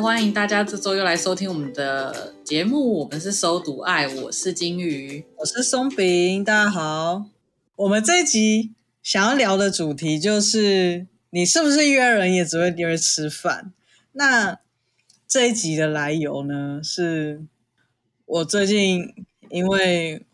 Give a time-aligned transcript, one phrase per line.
[0.00, 3.00] 欢迎大家这周又来收听我们的节目。
[3.00, 6.42] 我们是收读爱，我是金鱼，我是松饼。
[6.44, 7.26] 大家好，
[7.76, 13.72] 我们这一集想要聊的主题就是：你是不是约人也只会约吃饭？
[14.12, 14.58] 那
[15.26, 17.44] 这一集的来由呢，是
[18.24, 19.12] 我最近
[19.50, 20.24] 因为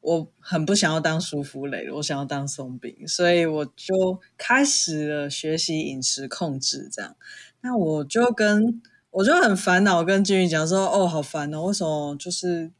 [0.00, 7.16] 我很不想要当舒芙蕾，我想要当松饼，所以我就开始了学习饮食控制，这样。
[7.66, 12.70] 那我就跟我就很烦恼，跟金宇讲说：“哦，好烦哦，为什么就是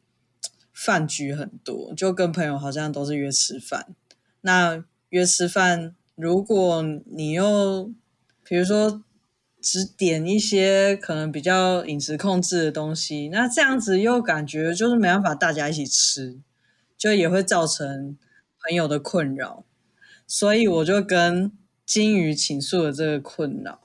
[0.73, 1.92] 饭局很多？
[1.97, 3.97] 就跟朋友好像都是约吃饭。
[4.42, 7.91] 那约吃饭，如果你又
[8.45, 9.03] 比如说
[9.61, 16.39] 只点一些可能比较饮食控制的东西，那这样子又感觉就是没办法大家一起吃，
[16.97, 18.17] 就也会造成
[18.62, 19.64] 朋友的困扰。
[20.29, 21.51] 所以我就跟
[21.84, 23.81] 金鱼倾诉了这个困扰。”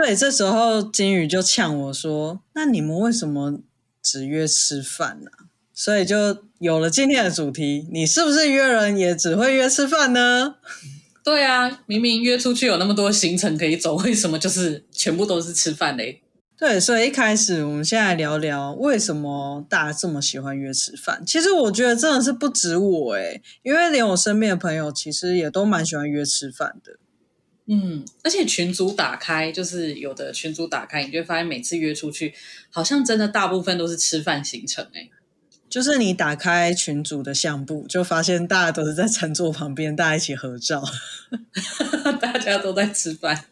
[0.00, 3.58] 对，这时候金鱼就呛我说：“那你们为什么
[4.00, 5.30] 只约吃饭呢？”
[5.74, 10.54] 所以就有了今天的主题：你是不是约人也只会约吃饭呢？
[11.24, 16.22] 对啊，明明约出去有那么多行程可以走，为什么就是全部都是吃饭嘞？
[16.56, 21.24] 对，所以一开始我们先来聊聊为什么大家这么喜欢约吃饭。
[21.26, 26.92] 其实我觉得真的是不止我诶，因为连我身边的朋友其实也都蛮喜欢约吃饭的。
[27.70, 32.32] 嗯，而且群组打开，就是有的群组打开，你就会发现每次约出去，
[32.70, 35.10] 好像真的大部分都是吃饭行程诶。
[35.68, 40.82] 就是你打开群组的相簿，就发现大家都是在餐桌旁边，大家一起合照，
[42.18, 43.44] 大家都在吃饭。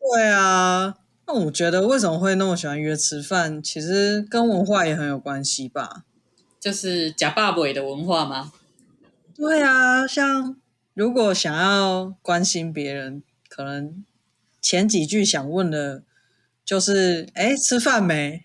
[0.00, 0.96] 对啊，
[1.28, 6.02] 那我觉得为什么会那么喜欢约吃饭，其实跟文化也很有关系吧？
[6.58, 8.52] 就是呷饱未的文化吗？
[9.36, 10.56] 对啊，像。
[10.98, 14.04] 如果想要关心别人，可能
[14.60, 16.02] 前几句想问的，
[16.64, 18.42] 就是：哎，吃饭没？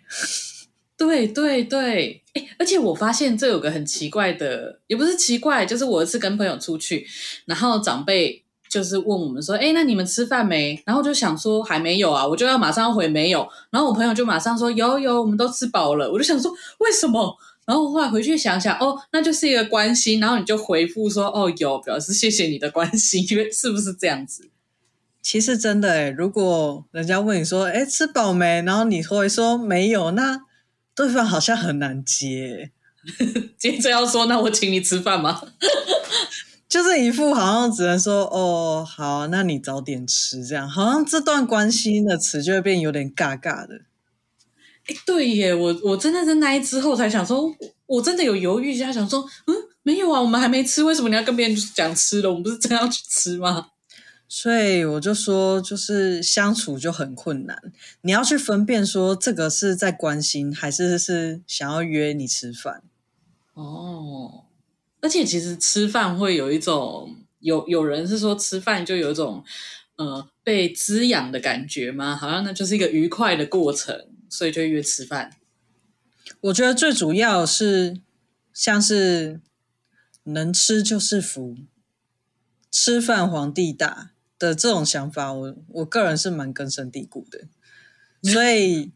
[0.96, 7.08] 对对对，哎，而且我发现这有个很奇怪的，也不是奇怪，就是我一次跟朋友出去，
[7.46, 10.80] 然后长辈就是问我们说：哎，那你们吃饭没？
[10.86, 16.12] 然后就想说还没有啊，我就要马上回没有，然后我朋友就马上说：有有，我们都吃饱了。
[16.12, 17.36] 我就想说为什么？
[17.66, 24.50] 然后后来回去想想，哦，那就是一个关心，然后你就回复说，哦，有，表示谢谢你的关心，因为是不是这样子？
[25.22, 28.62] 其实真的诶，如果人家问你说，诶，吃饱没？
[28.64, 30.42] 然后你会说没有，那
[30.94, 32.72] 对方好像很难接。
[33.58, 35.42] 接着要说，那我请你吃饭吗？
[36.68, 43.82] 就是一副好像只能说，哦，好，那你早点吃，这样好像这段关心的词就会变有点尬尬的。
[44.86, 47.50] 哎，对耶，我我真的在那一之后才想说，
[47.86, 52.30] 我真的有犹豫一下，想说，嗯，没有啊，我们还没吃，为什么你要跟别人讲吃了？
[52.30, 53.68] 我们不是真要去吃吗？
[54.28, 57.58] 所以我就说，就是相处就很困难，
[58.02, 62.82] 你要去分辨说，这个是在关心，还是是想要约你吃饭？
[63.54, 64.46] 哦，
[65.00, 69.44] 而且其实吃饭会有一种，有有人是说吃饭就有一种，
[69.98, 72.16] 呃，被滋养的感觉吗？
[72.16, 73.96] 好像那就是一个愉快的过程。
[74.34, 75.36] 所以就约吃饭。
[76.42, 78.02] 我觉得最主要是
[78.52, 79.40] 像是
[80.24, 81.56] 能吃就是福，
[82.72, 84.10] 吃饭皇帝大
[84.40, 87.42] 的这种想法，我我个人是蛮根深蒂固的。
[88.24, 88.92] 所以，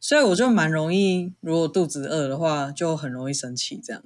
[0.00, 4.02] 所以我就蛮容易，如果肚子饿的话，就很容易生气这样。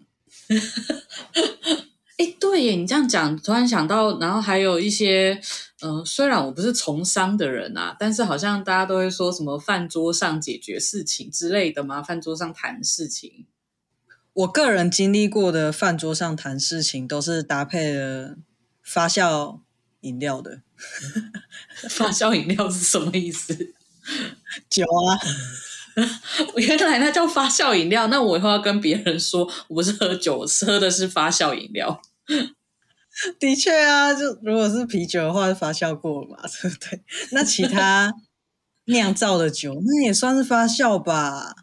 [2.19, 5.43] 哎，对耶，你这样讲，突然想到，然后还有一些，嗯、
[5.83, 13.47] 呃，虽然我不是从商的人啊，但是好像大家都会说什么饭桌上解决事情之类的嘛，饭桌上谈事情。
[14.33, 18.37] 我个人经历过的饭桌上谈事情，都是搭配了
[18.83, 19.61] 发酵
[20.03, 20.63] 饮料的。
[21.91, 23.75] 发酵饮料是什么意思？
[24.71, 25.19] 酒啊。
[26.57, 32.01] 原来那叫发酵饮料，那我以后要跟别人说，我不是喝酒，喝的是发酵饮料。
[33.39, 37.01] 的确啊，就如果是啤酒的话，发酵过嘛， 对不对？
[37.33, 38.13] 那其他
[38.87, 41.55] 酿造的酒，那也算是发酵吧？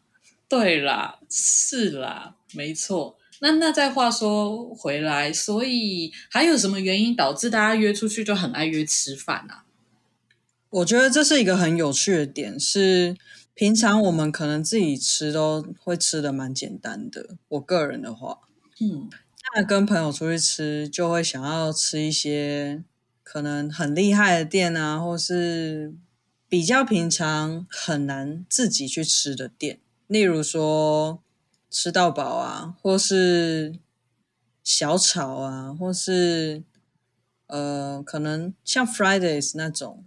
[0.50, 3.18] 对啦，是啦，没错。
[3.39, 9.65] 那那再话说回来，所以还有什么原因导致大家约出去就很爱约吃饭啊？
[10.69, 13.15] 我觉得这是一个很有趣的点，是
[13.54, 17.38] 平常我们可能自己吃都会吃的蛮简单的。
[17.50, 18.39] 我个人的话，
[18.81, 19.09] 嗯，
[19.56, 22.84] 那跟朋友出去吃，就会想要吃一些
[23.24, 25.94] 可能很厉害的店啊，或是
[26.48, 31.24] 比较平常很难自己去吃的店，例如说
[31.70, 33.80] 吃到饱啊，或是
[34.64, 36.64] 小炒啊，或是
[37.48, 40.06] 呃，可能像 Fridays 那种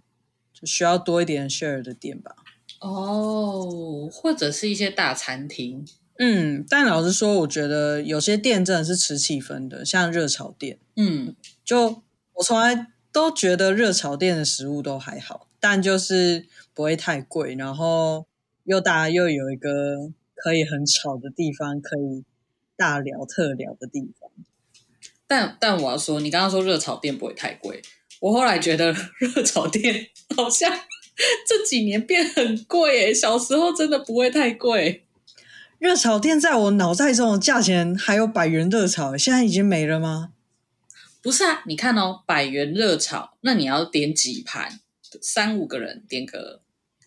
[0.53, 0.65] 就。
[0.67, 2.35] 需要多一点 share 的店吧，
[2.81, 5.83] 哦，或者是一些大餐厅。
[6.19, 10.77] 嗯，但老实说，我觉得有些店真的是吃气氛的，像热炒店。
[10.95, 11.35] 嗯，
[11.65, 12.03] 就
[12.33, 18.25] 我从来都觉得热炒店的食物都还好，但就是不会太贵，然后
[18.65, 22.23] 又大家又有一个可以很吵的地方，可以
[22.75, 24.29] 大聊特聊的地方。
[25.25, 27.81] 但但我要说，你刚刚说热炒店不会太贵。
[28.19, 30.71] 我后来觉得 热炒店好像
[31.47, 35.05] 这几年变很贵诶，小时候真的不会太贵。
[35.81, 40.31] 热炒店在我脑袋中的价钱还有百元热炒，现在已经没了吗？
[41.23, 44.79] 不是啊，你看哦，百元热炒，那你要点几盘？
[45.19, 46.61] 三五个人点个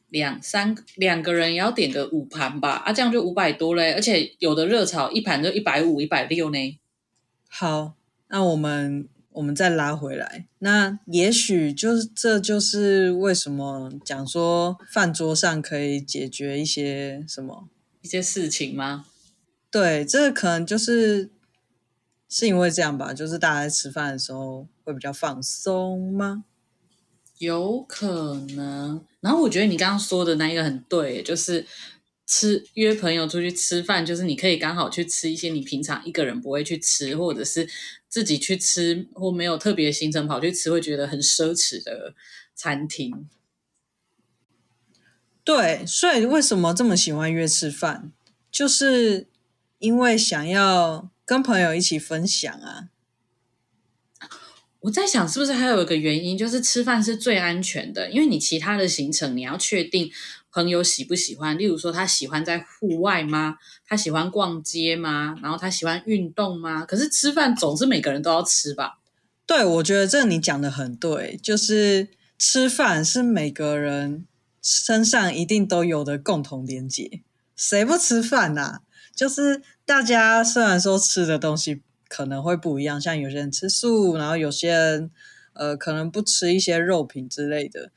[0.09, 2.83] 两三两个人也要点个五盘吧？
[2.85, 6.79] 啊，这样就五百多嘞，而且有的热炒一盘就一百五、一百六呢。
[7.49, 7.95] 好，
[8.27, 9.09] 那我们。
[9.35, 17.69] 我们再拉回来，那也许就是这就是为什么讲说饭桌上可以解决一些什么
[18.05, 19.07] 一些事情吗？
[19.71, 21.31] 对，这可能就是
[22.29, 26.45] 是因为这样吧，就是大家在吃饭的时候会比较放松吗？
[27.39, 29.05] 有可能。
[29.21, 31.67] 然后我觉得你刚刚说的那一个很对，就是
[32.27, 37.67] 吃约朋友出去吃饭，就是你可以刚好去吃一些你平常一个人不会去吃，或者是。
[38.07, 42.15] 自己去吃或没有特别行程跑去吃，会觉得很奢侈的
[42.55, 43.29] 餐厅。
[45.45, 48.11] 对，所以为什么这么喜欢约吃饭？
[48.51, 49.29] 就是
[49.79, 52.89] 因为想要跟朋友一起分享啊。
[54.81, 60.11] 我在想，是不是还有一个原因，就是吃饭是最安全的，因为你其他的行程你要确定。
[60.57, 61.59] 朋友喜不喜欢？
[61.59, 63.59] 例如说，他喜欢在户外吗？
[63.85, 65.37] 他喜欢逛街吗？
[65.43, 66.87] 然后他喜欢运动吗？
[66.87, 69.01] 可是吃饭总是每个人都要吃吧？
[69.47, 72.07] 对，我觉得这你讲的很对，就是
[72.39, 74.27] 吃饭是每个人
[74.65, 77.21] 身上一定都有的共同连结。
[77.55, 78.81] 谁不吃饭啊？
[79.15, 85.11] 就是大家虽然说吃的东西可能会不一样，像有些人吃素，然后有些人
[85.53, 87.93] 呃可能不吃一些肉品之类的，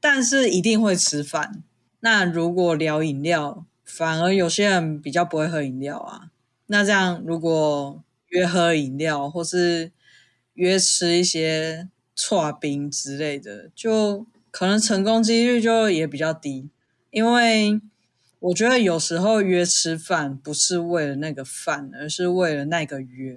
[0.00, 1.64] 但是一定会吃饭。
[2.00, 6.30] 那如果聊饮料，反而有些人比较不会喝饮料啊。
[6.68, 9.92] 那这样如果约喝饮料，或是
[10.54, 14.26] 约吃一些剉冰之类的，就
[14.56, 16.70] 可能成功几率就也比较低。
[17.10, 17.78] 因为
[18.38, 23.36] 我觉得有时候约吃饭不是为了那个饭，而是为了那个约。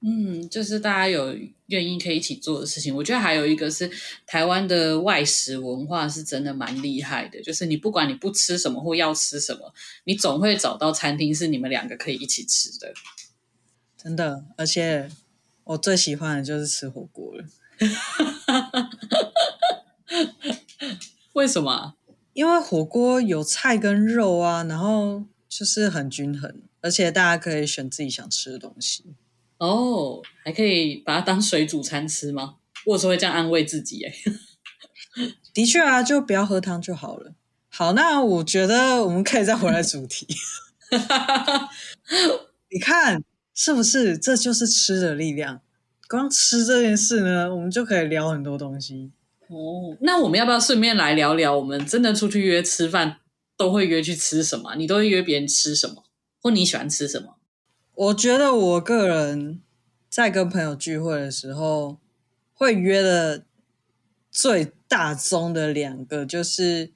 [0.00, 2.92] 嗯，就是大家有愿意可以一起做的事情。
[2.92, 3.88] 我觉得还有一个是
[4.26, 9.72] 台湾的外食文化是真的蛮厉害的，就是你不管你不吃什么或要吃什么，
[10.02, 12.92] 你总会找到餐厅是你们两个可以一起吃的。
[13.96, 15.08] 真的，而且
[15.62, 17.44] 我最喜欢的就是吃火锅了。
[21.34, 21.94] 为什么？
[22.32, 29.04] 因为火锅有菜跟肉啊，然后就是很均衡，而且大家可以选自己想吃的东西。
[29.58, 32.56] 哦，还可以把它当水煮餐吃吗？
[32.86, 34.14] 我有时候会这样安慰自己，哎，
[35.52, 37.34] 的确啊，就不要喝汤就好了。
[37.68, 40.26] 好，那我觉得我们可以再回来主题。
[42.70, 43.22] 你看
[43.52, 44.16] 是不是？
[44.16, 45.60] 这就是吃的力量。
[46.08, 49.10] 光吃这件事呢，我们就可以聊很多东西。
[49.48, 51.56] 哦，那我们要不要顺便来聊聊？
[51.56, 53.20] 我们真的出去约吃饭，
[53.56, 54.74] 都会约去吃什么？
[54.76, 56.04] 你都会约别人吃什么？
[56.40, 57.36] 或你喜欢吃什么？
[57.94, 59.60] 我觉得我个人
[60.08, 61.98] 在跟朋友聚会的时候，
[62.52, 63.44] 会约的
[64.30, 66.92] 最大宗的两个，就是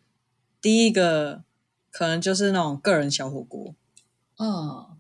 [0.61, 1.42] 第一个
[1.90, 3.75] 可能就是那种个人小火锅，
[4.37, 4.97] 哦，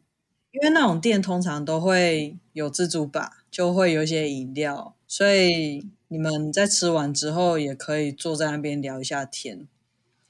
[0.50, 9.66] 因为那种店通常都会有自助吧，就会有一些饮料，所以你们在吃完之后也可以坐在那边聊一下天，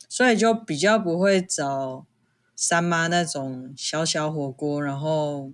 [0.09, 2.07] 所以就比较不会找
[2.55, 5.53] 三妈那种小小火锅，然后。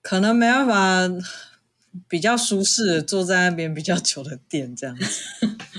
[0.00, 1.26] 可能没办法
[2.06, 5.04] 比较舒适的坐在那边比较久的店这样子。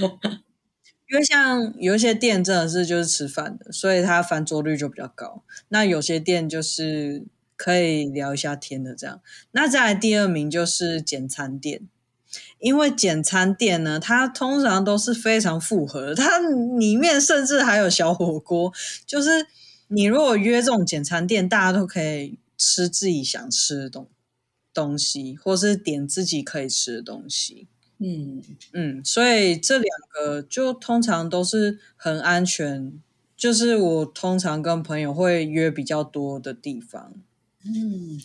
[1.09, 5.43] 因为像有一些店真的是就是吃饭的，所以它翻桌率就比较高。
[5.69, 7.23] 那有些店就是
[7.55, 9.19] 可以聊一下天的这样。
[9.51, 11.87] 那再来第二名就是简餐店。
[12.59, 16.39] 因为简餐店呢，它通常都是非常复合，它
[16.77, 18.71] 里面甚至还有小火锅。
[19.05, 19.47] 就是
[19.87, 24.07] 你如果约这种简餐店，大家都可以吃自己想吃的东
[24.73, 27.67] 东西，或是点自己可以吃的东西。
[27.99, 28.41] 嗯
[28.73, 32.93] 嗯，所以这两个就通常都是很安全，
[33.35, 37.13] 就是我通常跟朋友会约比较多的地方。
[37.65, 38.21] 嗯。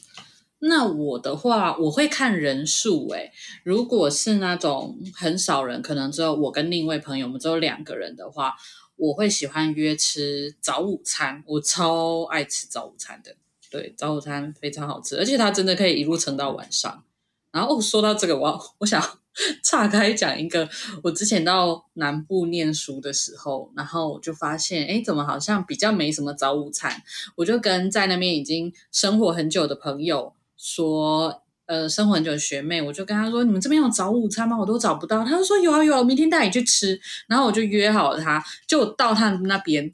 [0.66, 3.06] 那我的话，我会看人数。
[3.11, 3.30] 诶，
[3.62, 8.54] 如果是那种很少人，可能只有我跟另一位朋友，我们只有两个人的话，
[8.97, 11.44] 我会喜欢约吃早午餐。
[11.47, 13.37] 我超爱吃早午餐的，
[13.71, 17.04] 对，早午餐非常好吃，而且它真的可以一路撑到晚上。
[17.50, 19.02] 然后说到这个，我我想
[19.62, 20.66] 岔开讲一个，
[21.02, 27.02] 我之前到南部念书的时候，然后我就发现，诶，怎么好像比较没什么早午餐？
[27.37, 30.34] 我就跟在那边已经生活很久的朋友。
[30.66, 34.56] 说呃，生活很久的学妹，我就跟她说：“你们这边有早午餐吗？
[34.59, 39.92] 我都找不到。”她就说：“有啊有啊，我明天带你去吃。”然后我就约好了她，就到她那边，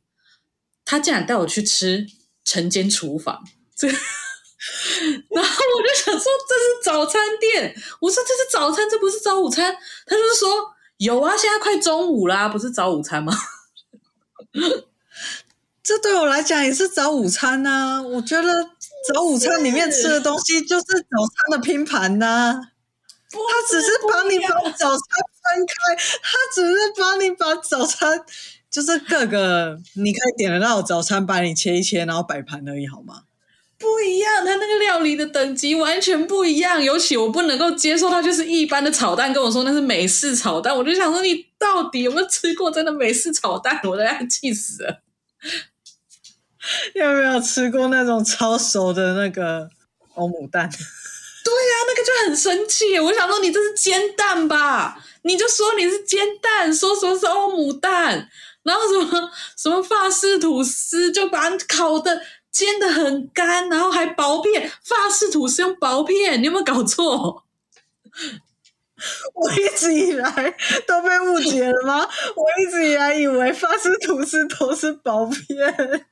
[0.84, 2.06] 她竟然带我去吃
[2.44, 3.42] 晨间厨房。
[3.76, 9.74] 这， 然后我就想说这是早餐店，我说这是早餐，这不是早午餐。
[10.06, 10.48] 她就是说
[10.98, 13.32] 有啊，现在快中午啦，不是早午餐吗？
[15.82, 18.70] 这对我来讲也是早午餐呐、啊，我觉得。
[19.08, 22.60] 早午餐里面吃的东西就是早餐的拼盘呐、啊，
[23.30, 28.22] 他只是帮你把早餐分开，他只是帮你把早餐
[28.70, 33.22] 就是各个你可以点得到的早餐，把你切一切，然后摆盘而已，好吗？
[33.78, 43.80] 不一样，他那个料理的等级完全不一样，尤其我不能够接受他就是一般的炒蛋，跟我说那是美式炒蛋，我就想说你到底有没有吃过真的美式炒蛋？
[43.84, 45.00] 我都要气死了。
[46.94, 49.68] 有没有吃过那种超熟的那个
[50.14, 50.68] 欧姆蛋？
[51.42, 53.00] 对呀、啊，那个就很生气。
[53.00, 55.02] 我想说，你这是煎蛋吧？
[55.22, 58.28] 你就说你是煎蛋，说说是欧姆蛋，
[58.62, 64.70] 然后什么什么法式吐司，就把它烤的煎的很干，然后还薄片。
[64.84, 67.44] 法式吐司用薄片，你有没有搞错？
[69.34, 70.54] 我一直以来
[70.86, 72.06] 都被误解了吗？
[72.36, 76.06] 我一直以来以为法式吐司都是薄片。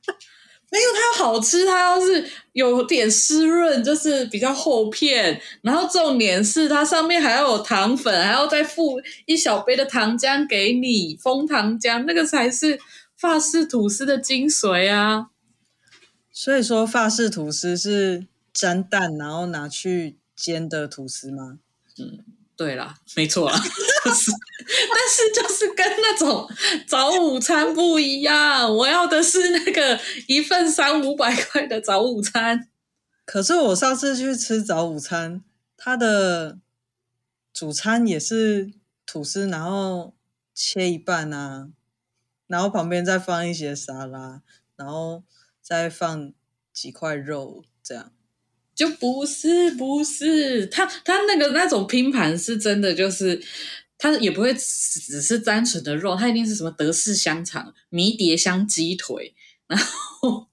[0.71, 5.41] 没有，它要好吃，它要是有点湿润，就是比较厚片。
[5.63, 12.79] 然后重点是它上面还要有糖粉，还要再附一小杯的糖浆给你，枫糖浆，那个才是
[13.17, 15.29] 法式吐司的精髓啊！
[16.31, 21.57] 所以说，法式吐司是沾蛋然后拿去煎的吐司吗？
[21.97, 22.23] 嗯。
[22.59, 23.57] 对啦，没错啦，
[24.03, 26.45] 但是就是跟那种
[26.85, 29.97] 早午餐不一样，我要的是那个
[30.27, 32.67] 一份三五百块的早午餐。
[33.23, 35.41] 可是我上次去吃早午餐，
[35.77, 36.59] 它的
[37.53, 38.73] 主餐也是
[39.05, 40.13] 吐司，然后
[40.53, 41.69] 切一半啊，
[42.47, 44.41] 然后旁边再放一些沙拉，
[44.75, 45.23] 然后
[45.61, 46.33] 再放
[46.73, 48.11] 几块肉，这样。
[48.79, 53.37] 就不是不是，他他那个那种拼盘是真的，就是
[53.97, 59.35] 他也不会只是单纯的肉，他一定是什么德式香肠、迷迭香鸡腿，
[59.67, 60.47] 然后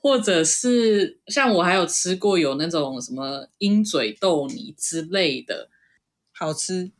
[0.00, 5.70] 或者是像我还有吃过有那种什么鹰嘴豆泥之类的，
[6.32, 6.90] 好吃。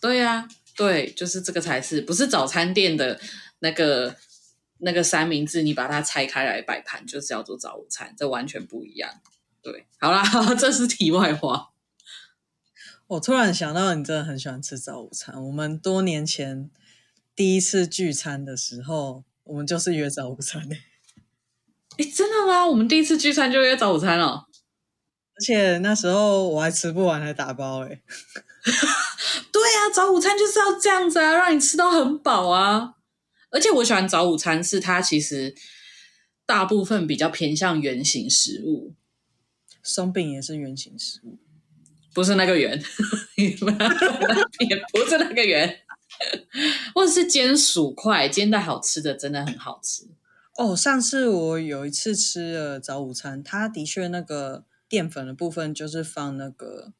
[0.00, 3.20] 对呀、啊，对，就是这个才是，不是早餐店的
[3.58, 4.14] 那个
[4.78, 9.10] 那个三明治，你把它拆开来摆盘，就是叫做早午餐，这完全不一样。
[9.64, 10.22] 对，好啦，
[10.54, 11.70] 这是题外话。
[13.06, 15.42] 我突然想到，你真的很喜欢吃早午餐。
[15.42, 16.70] 我们多年前
[17.34, 20.76] 第一次聚餐的时候，我们就是约早午餐的。
[21.96, 22.66] 哎，真的吗？
[22.66, 24.46] 我们第一次聚餐就约早午餐了。
[25.36, 27.84] 而且那时候我还吃不完，还打包。
[27.84, 27.88] 哎，
[29.50, 32.94] 对呀、啊，早午餐就是要这样子啊，让你吃到很饱啊。
[33.50, 35.54] 而且我喜欢早午餐，是它其实
[36.44, 38.94] 大部分比较偏向圆形食物。
[39.84, 41.38] 松饼也是圆形食物，
[42.12, 42.82] 不是那个圆，
[43.36, 43.68] 也不
[45.08, 45.80] 是那个圆，
[46.94, 50.08] 或者是煎薯块，煎的好吃的真的很好吃。
[50.56, 56.92] 哦，上次我有一次吃了早午餐，它的确那个淀粉的部分就是放那个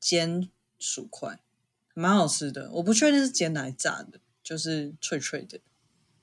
[0.00, 1.40] 煎薯块，
[1.92, 2.70] 蛮好吃的。
[2.74, 5.60] 我不确定是煎还是炸的，就是脆脆的。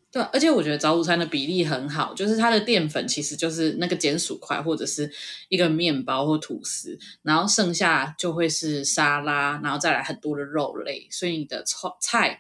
[0.10, 5.12] 对，而且我觉得早午餐的比例很好，就是它的淀粉其实就是那个碱薯块或者是
[5.50, 11.62] 一个面包或吐司，然后剩下就会是沙拉，然后再来很多的肉类，所以你的
[12.00, 12.40] 菜、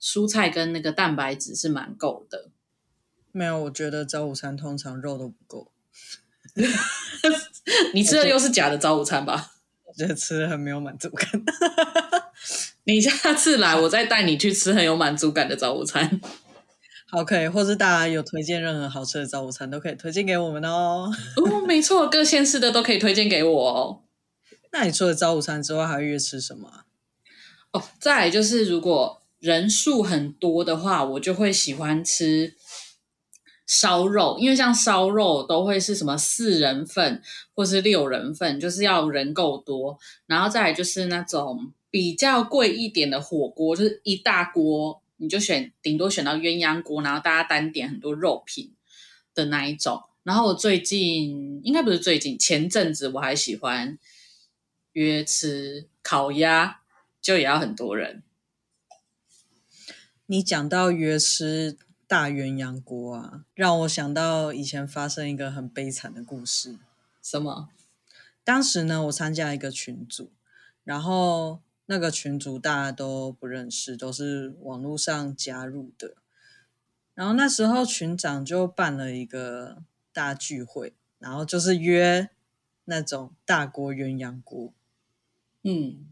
[0.00, 2.50] 蔬菜跟那个蛋白质是蛮够的。
[3.32, 5.72] 没有，我觉得早午餐通常肉都不够。
[7.94, 9.52] 你吃的又是假的早午餐吧？
[9.88, 11.28] 我觉得吃的很没有满足感。
[12.84, 16.20] 你下次来，我再带你去吃很有满足感的早午餐。
[17.10, 21.10] 好，可以，或是大家有推荐任何好吃的早午餐，都可以推荐给我们哦。
[21.36, 24.00] 哦，没错，各县市的都可以推荐给我哦。
[24.72, 26.84] 那你除了早午餐之外，还会约吃什么？
[27.72, 32.54] 哦，再来就是如果人数很多的话，我就会喜欢吃
[33.66, 37.22] 烧肉，因为像烧肉都会是什么四人份
[37.54, 39.98] 或是六人份，就是要人够多。
[40.26, 45.00] 然后再来就是那种比较贵一点的火锅，就是一大锅。
[45.20, 48.74] 你就选顶多选到鸳鸯锅，然后大家单点很多肉品
[49.34, 50.02] 的那一种。
[50.22, 53.98] 然后我最近应该不是最近，前阵子我还喜欢
[54.92, 56.80] 约吃烤鸭，
[57.20, 58.22] 就也要很多人。
[60.26, 66.78] 你讲到约吃大鸳鸯锅啊，让我想到以前发生一个很悲惨的故事。
[67.22, 67.68] 什么？
[68.44, 70.30] 当时呢，我参加一个群组，
[70.84, 71.60] 然后。
[71.90, 76.16] 那个群组大家都不认识，都是网络上加入的。
[77.14, 82.28] 然后那时候群长就办了一个大聚会，然后就是约
[82.84, 84.74] 那种大锅鸳鸯锅。
[85.62, 86.06] 嗯，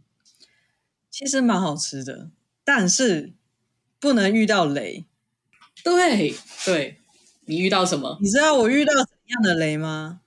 [1.11, 2.31] 其实蛮好吃的，
[2.65, 3.35] 但是
[4.01, 5.05] 不能遇到雷。
[5.85, 7.03] 对对，
[7.45, 8.19] 你遇到什么？
[8.23, 10.23] 你知道我遇到怎样的雷吗？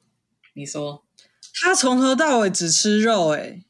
[0.54, 1.04] 你说，
[1.56, 3.66] 他从头到尾只吃肉，欸，诶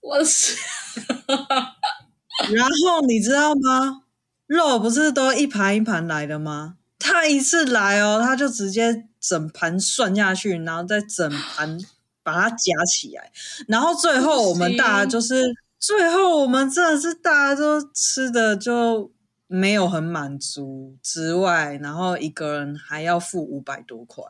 [0.00, 0.56] 我是。
[2.54, 4.02] 然后你知道吗？
[4.46, 6.76] 肉不是都一盘一盘来的吗？
[6.98, 11.78] 他一次来哦，他就直接整盘涮下去，然后再整盘
[12.22, 13.32] 把它夹起来，
[13.66, 15.42] 然后最后我们大家就是
[15.78, 19.12] 最后我们真的是大家都吃的就
[19.48, 24.24] 没有很满足之外，然后一个人还要付五百多块。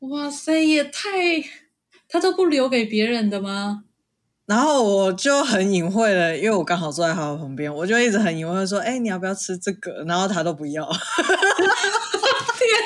[0.00, 1.08] 哇塞，也太
[2.08, 3.84] 他都不留给别人的吗？
[4.46, 10.84] 然后我就很隐晦的，因为我刚好坐在他的旁边，我就一直很隐晦的说：“哎，你要不要吃这个？”然后他都不要。
[10.88, 10.94] 天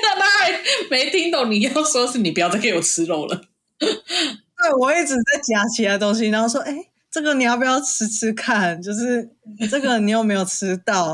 [0.02, 0.58] 哪，他还
[0.90, 3.42] 没听懂你要说是你不要再给我吃肉了。
[3.78, 3.88] 对，
[4.80, 6.74] 我一直在夹其他东西，然后说：“哎，
[7.10, 8.80] 这个你要不要吃吃看？
[8.82, 9.28] 就是
[9.70, 11.12] 这个你有没有吃到？”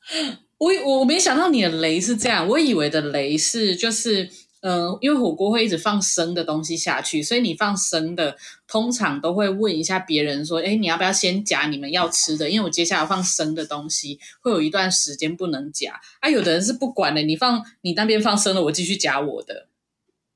[0.58, 4.28] 我我没想到你的雷是这样，我以为的雷是就是。
[4.68, 12.50] 嗯，因为火锅会一直放生的东西下去，所以你放生的通常都会问一下别人说：“哎，你要不要先夹你们要吃的？
[12.50, 19.68] 因为我接下来放生的东西会有一段时间不能夹。”啊，有的人是不管的，你放你那边放生了，我继续夹我的，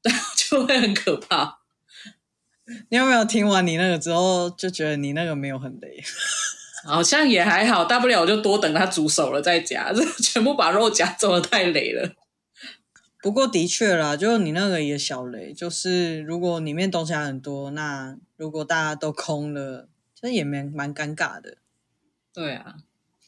[0.37, 1.59] 就会很可怕。
[2.91, 6.01] 你有没有听完你那个之后就觉得你那个没有很累？
[6.87, 12.09] 好像也还好，大不了我就多等它煮熟了再夹，这 全部把肉夹走了太累了。
[13.23, 21.59] 不过的确啦，就你那个也小雷，就是如果里面东西还很多，那如果大家都空了，其实也蛮蛮尴尬的。
[22.33, 22.77] 对啊，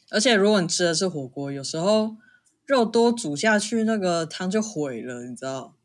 [0.09, 2.15] 而且如果你吃的是火锅，有时候
[2.65, 5.75] 肉多煮下去，那个汤就毁了，你知道？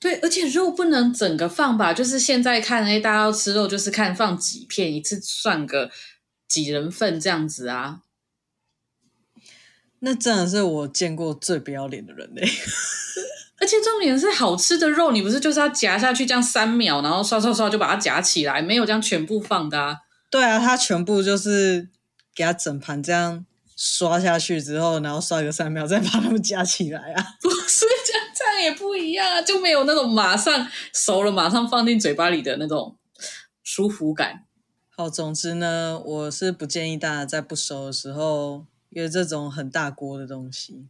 [0.00, 1.94] 对，而且肉不能整个放吧？
[1.94, 5.90] 就是现在看，哎，大家要吃肉，就是看放几片，一次算个
[6.48, 8.02] 几人份这样子啊。
[10.04, 12.46] 那真的是我见过最不要脸的人嘞！
[13.58, 19.96] 而且重点是好吃的肉，你不是就是要夹下去这样三秒，然后刷刷刷就把它夹起来，没有这样全部放的啊？
[20.30, 21.88] 对啊，它全部就是
[22.34, 27.24] 给它整盘这样刷下去之后，然后刷个三秒，再把它们夹起来啊？
[27.40, 32.98] 不是这样，这样也不一样啊，就没有那种马上熟了马上放进嘴巴里的那种
[33.62, 34.44] 舒服感。
[34.94, 38.66] 好，总之呢，我是不建议大家在不熟的时候。
[38.94, 40.86] 约这种很大锅的东西，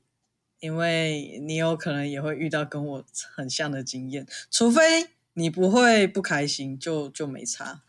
[0.60, 7.82] 因为你有可能也会遇到跟我很像的经验，除非你不会不开心，就就没差。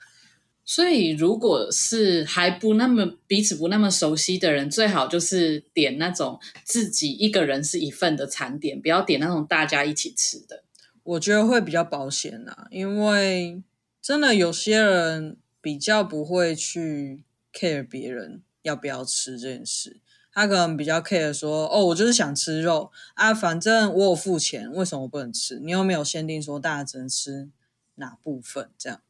[0.68, 10.64] 所以，如果是还不那么彼此不那么熟悉的人，最好就是点那种自己一个人是一份的餐点，不要点那种大家一起吃的。
[11.04, 13.62] 我觉得会比较保险啊，因为
[14.02, 17.24] 真的有些人比较不会去
[17.54, 19.98] care 别人要不要吃这件事。
[20.36, 25.60] 他可能比较 care 说，哦，我就是想吃肉啊，反正我有付钱，为什么我不能吃？
[25.60, 27.50] 你又没有限定说大家只能吃
[27.96, 29.02] 哪部分这样？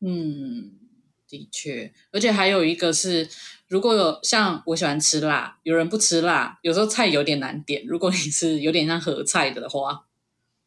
[0.00, 0.70] 嗯，
[1.28, 3.28] 的确，而且还有一个是，
[3.66, 7.84] 如果有像我喜欢吃辣，有人不吃辣，有时候菜有点难点。
[7.84, 10.06] 如果你是有点像合菜的话，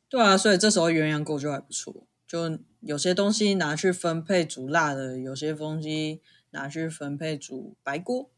[0.10, 2.06] 对啊，所以这时候鸳鸯锅就还不错。
[2.28, 6.20] 就有些东西拿去分配煮辣的，有些东西
[6.52, 8.30] 拿去分配煮白锅。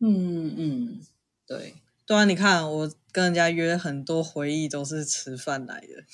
[0.00, 1.00] 嗯嗯，
[1.46, 1.74] 对，
[2.06, 6.04] 对啊，你看我跟人家约很多回忆都是吃饭来的。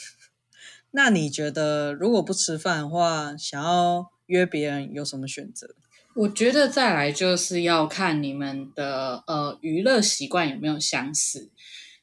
[0.92, 5.75] 那你觉得如果不吃饭的话，想要约别人有什么选择？
[6.14, 11.51] 我觉得再来就是要看你们的呃娱乐习惯有没有相似。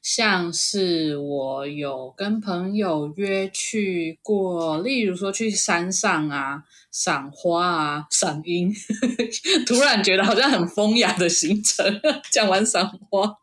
[0.01, 8.73] 像是我有跟朋友约去过，例如说去山上啊，赏花啊，赏樱，
[9.65, 12.01] 突然觉得好像很风雅的行程。
[12.31, 13.37] 讲完赏花，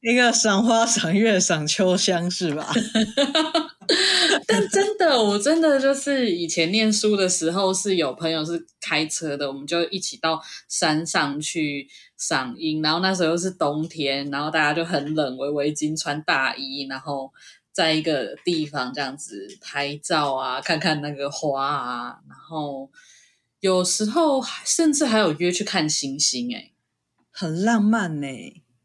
[0.00, 2.72] 一个赏花、赏月、赏秋香是吧？
[4.46, 12.80] 但真的，我真的就是以前念书的时候是有朋友是开车的，我们就一起到山上去赏樱。
[12.82, 17.32] 然后那时候又是冬天，然后大家就很冷，围围巾，穿大衣，然后
[17.80, 22.18] 在一个地方这样子拍照啊，看看那个花啊。
[22.28, 22.90] 然后
[23.60, 26.72] 有时候甚至还有约去看星星，诶，
[27.30, 28.28] 很浪漫呢。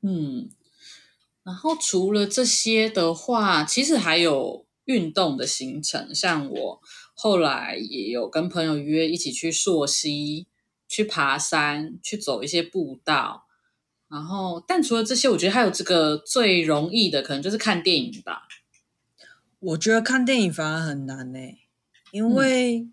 [0.01, 0.49] 嗯，
[1.43, 4.63] 然后除了这些的话，其实还有。
[4.85, 6.79] 运动的行程，像我
[7.15, 10.45] 后来也有跟朋友约一起去溯溪、
[10.87, 13.47] 去爬山、去走一些步道。
[14.07, 18.44] 然后，但除了这些，我觉得还有这个最容易的，可能就是看电影吧。
[19.65, 21.39] 我觉得看电影反而很难呢，
[22.11, 22.87] 因为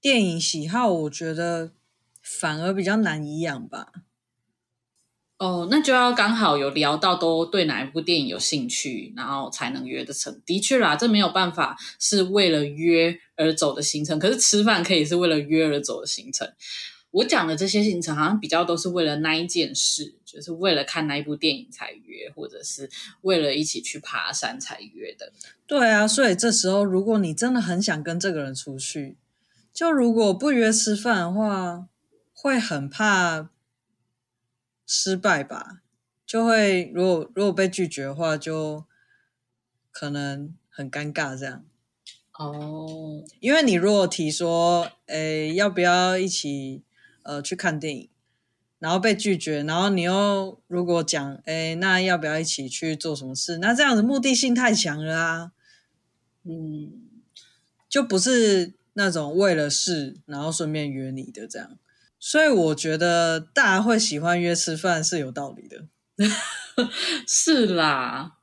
[0.00, 1.70] 电影喜好，我觉得
[2.20, 3.92] 反而比较难一样吧。
[5.38, 10.42] 哦，那就要刚好有聊到都对哪一部电影有兴趣，然后才能约得成。
[10.44, 14.18] 的确啦，这没有办法是为了约而走的行程。
[14.18, 16.52] 可是吃饭可以是为了约而走的行程。
[17.10, 22.90] 我讲的这些行程好像比较都是为了那一件事，就是为了看那一部电影才约，或者是
[23.22, 25.32] 为了一起去爬山才约的。
[25.66, 29.16] 对啊，所以这时候如果你真的很想跟这个人出去，
[29.72, 31.88] 就如果不约吃饭的话，
[32.32, 33.50] 会很怕。
[34.90, 35.82] 失败吧，
[36.24, 38.86] 就会如果如果被拒绝的话，就
[39.90, 41.62] 可能很尴尬这样。
[42.32, 46.82] 哦，因为你如果提说，诶，要不要一起
[47.28, 48.08] 呃去看电影，
[48.78, 53.58] 然后被拒绝，然后你又如果讲，诶，那要不要一起去做什么事？
[53.58, 55.52] 那这样子目的性太强了啊。
[56.44, 56.92] 嗯，
[57.88, 61.78] 就不是那种为了事，然后顺便约你的这样。
[62.18, 65.86] 所以我觉得大家会喜欢约吃饭是有道理的，
[67.28, 68.36] 是啦。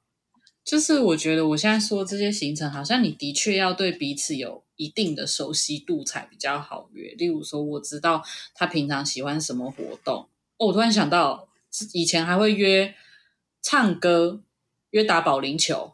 [0.64, 7.14] 就是我觉得我现在说这些行程，好像你的确要对彼此有一定的熟悉度才比较好约。
[7.18, 10.30] 例如说，我知道他平常喜欢什么活动。
[10.58, 11.48] 哦，我突然想到，
[11.94, 12.96] 以前还会约
[13.62, 14.44] 唱歌、
[14.92, 15.94] 约打保龄球。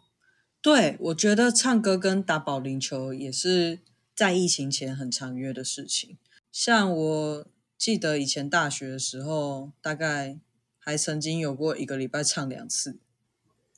[0.61, 3.79] 对，我觉得唱歌跟打保龄球也是
[4.15, 6.17] 在疫情前很常约的事情，
[6.51, 7.45] 像我。
[7.81, 10.37] 记得以前大学的时候，大概
[10.77, 12.99] 还曾经有过一个礼拜唱两次，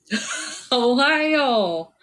[0.70, 1.94] 好嗨哟！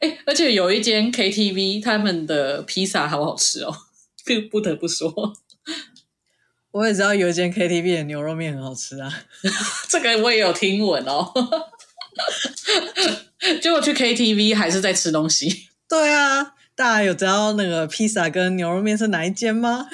[0.00, 3.74] 哎，而且有一间 KTV，他们的披萨好好吃哦，
[4.24, 5.12] 不不得不说。
[6.72, 9.24] 我也知道有一间 KTV 的牛肉面很好吃啊，
[9.88, 11.32] 这个我也有听闻哦。
[13.60, 15.68] 结果去 KTV 还是在吃东西。
[15.88, 19.88] 对啊，大家有知道那个披萨跟牛肉面是哪一间吗？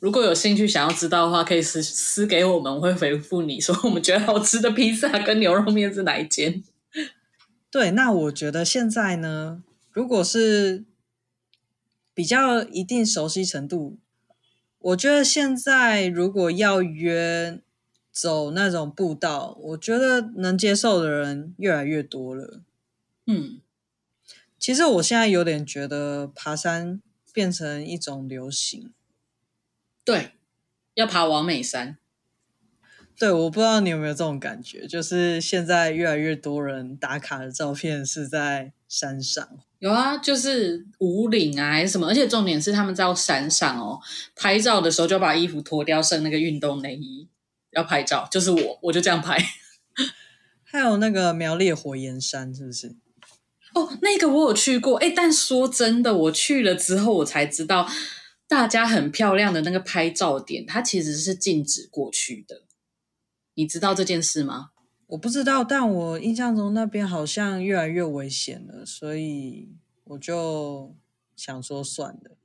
[0.00, 6.62] 如果有兴趣想要知道的话，可以私私给我们，我会回复你说我们觉得好吃的披萨跟牛肉面是哪一间。
[7.70, 10.84] 对，那我觉得现在呢，如果是
[12.14, 13.98] 比较一定熟悉程度，
[14.78, 17.60] 我觉得现在如果要约
[18.12, 22.62] 走那种步道，我觉得能接受的人越来越多了。
[23.26, 23.60] 嗯，
[24.58, 27.00] 其实我现在有点觉得爬山。
[27.30, 28.90] 变成一种流行，
[30.08, 30.30] 对，
[30.94, 31.98] 要爬王美山。
[33.18, 39.46] 对，我不知道你有没有这种感觉，就是现在越来越多人打卡的照片是在山上。
[39.80, 42.06] 有啊，就是五岭啊，还是什么？
[42.06, 44.00] 而且重点是他们在山上哦，
[44.34, 47.28] 拍照的时候就把衣服脱掉，剩那个运动内衣
[47.72, 48.26] 要拍照。
[48.30, 49.36] 就是我，我就这样拍。
[50.64, 52.96] 还有那个苗栗火焰山，是不是？
[53.74, 57.86] 哦，那个我有去过，哎，但说真的，我去了之后，我才知道，
[58.48, 62.62] 大家很漂亮的那个拍照点，它其实是禁止过去的。
[63.54, 64.70] 你知道这件事吗？
[65.08, 69.68] 我不知道，但我印象中那边好像越来越危险了，所以
[70.04, 70.96] 我就
[71.36, 72.36] 想说算了。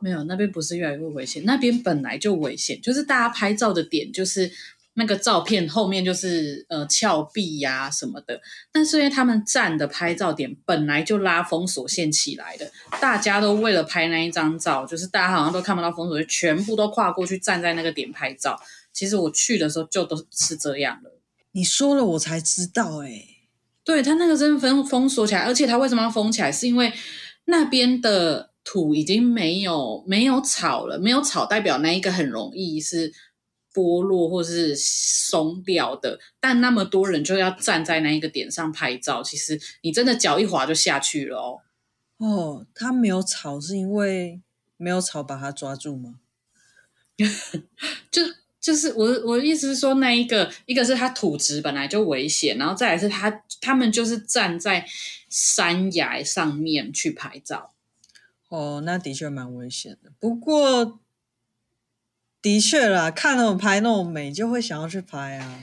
[0.00, 4.52] 没有，那边不是越来越危险，那边本来就危险，就是大家拍照的点就是。
[4.98, 8.40] 那个照片后面就是呃峭壁呀、啊、什么的，
[8.72, 18.58] 但是因为他们站的拍照点本来就拉封锁线起来的，大家都为了拍那一张照，就是大家好像都看不到封锁线，全部都跨过去站在那个点拍照。
[18.90, 21.10] 其实我去的时候就都是这样的。
[21.52, 23.28] 你说了我才知道哎、欸，
[23.84, 26.50] 对，他那个真的封封锁起来，而且他为什么要封起来？
[26.50, 26.90] 是因为
[27.44, 33.12] 那边的土已经没有没有草了，没有草代表那一个很容易是。
[33.76, 41.60] 剥落或是松掉的，但那么多人就要站在那一个点上拍照，其实你真的脚一滑就下去了哦。
[42.16, 44.40] 哦，他没有草是因为
[44.78, 46.20] 没有草把他抓住吗？
[48.10, 48.22] 就
[48.58, 54.86] 就是我我的意思是说，那一个一个是他土质本来就危险，然后再来是他他们就是站在
[55.28, 57.74] 山崖上面去拍照。
[58.48, 60.98] 哦，那的确蛮危险的，不过。
[62.46, 65.58] 的确啦，看那种拍那种美，就会想要去拍啊。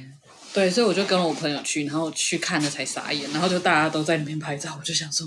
[0.53, 5.25] 对，所以我就跟了我朋友去，然后去看了才傻眼，然后就大家都在那边拍照，我就想说，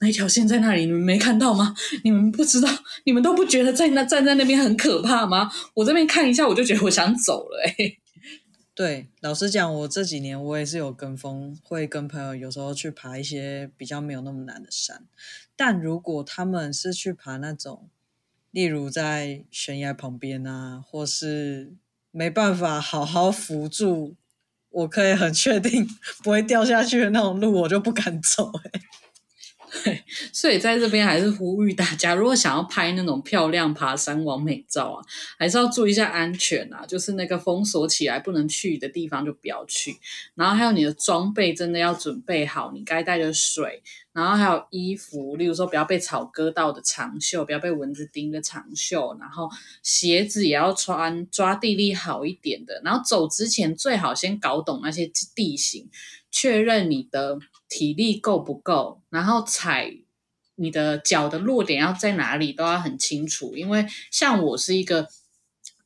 [0.00, 1.74] 那一条线在那里，你们没看到吗？
[2.04, 2.68] 你们不知道，
[3.06, 5.50] 你们都不觉得在那站在那边很可怕吗？
[5.72, 7.98] 我这边看一下，我就觉得我想走了、欸。
[8.76, 15.06] 对，老实讲，我这几年我也是有跟风，会跟朋友有时候去爬一些比较没有那么难的山，
[15.56, 17.88] 但如果他们是去爬那种。
[18.50, 21.74] 例如在悬崖旁边啊，或是
[22.10, 24.16] 没办法好好扶住，
[24.70, 25.86] 我可以很确定
[26.22, 28.80] 不会掉下去的那种路，我就不敢走欸。
[30.32, 35.04] 所以在这边还是呼吁大家，如果想要拍那种漂亮爬山网美照啊，
[35.38, 36.84] 还是要注意一下安全啊。
[36.86, 39.96] 就是那个封锁起来不能去的地方就不要去，
[40.34, 43.82] 然后还有你的装备真的要准备好，你该带的水。
[44.14, 49.16] 然后还有衣服，例如说不要被草割到的长袖，不要被蚊子叮的长袖。
[49.20, 49.48] 然后
[49.84, 52.80] 鞋子也要穿抓地力好一点的。
[52.84, 55.88] 然后走之前最好先搞懂那些地形，
[56.30, 57.38] 确认你的
[57.68, 59.02] 体力够不够。
[59.10, 59.96] 然后踩
[60.56, 63.56] 你的脚的落点要在哪里都要很清楚。
[63.56, 65.08] 因为像我是一个。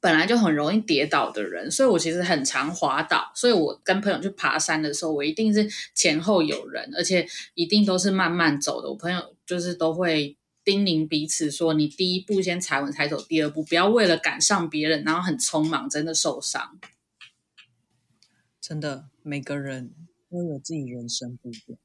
[0.01, 3.31] 本来就很容易跌倒的人，所以我其实很常滑倒。
[3.37, 7.25] 所以我跟朋友去爬山的时候，我一定是前后有人，而且
[7.55, 8.89] 一定都是慢慢走的。
[8.89, 16.81] 我朋友就是都会叮咛彼此说：“你第一步先踩稳，才走第二步，不要为了赶上别人，然后很匆忙，真的受伤。”
[18.61, 19.95] 真的，每个人
[20.33, 21.77] 都有自己人生步调。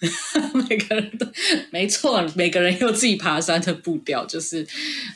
[0.68, 1.26] 每个人都
[1.72, 4.64] 没错，每个人有自己爬山的步调，就是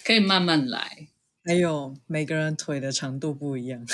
[0.04, 1.06] 可以慢慢来。
[1.44, 3.84] 还有每个人腿的长度不一样，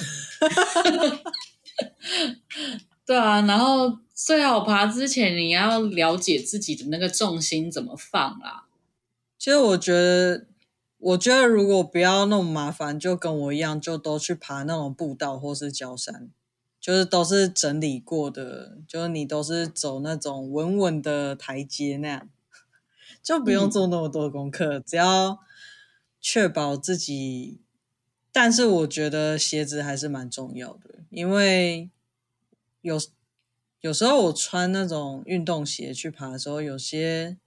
[3.04, 8.68] 对啊，然后最好爬之前你要了解自己的那个重心怎么放啦。
[9.37, 10.46] 其实我觉得，
[10.98, 16.30] 我觉得如果不要那么麻烦，就跟我一样，就都去爬那种步道或是郊山，
[16.80, 22.28] 就是都是整理过的，就是你都是走那种稳稳的台阶那样，
[23.22, 25.40] 就不用做那么多功课，嗯、只要。
[26.22, 27.62] 确保自己，
[28.30, 31.88] 但是我觉得鞋子还是蛮重要的，因为
[32.82, 33.00] 有
[33.80, 37.38] 有时候我穿那种运动鞋去爬的时候，有些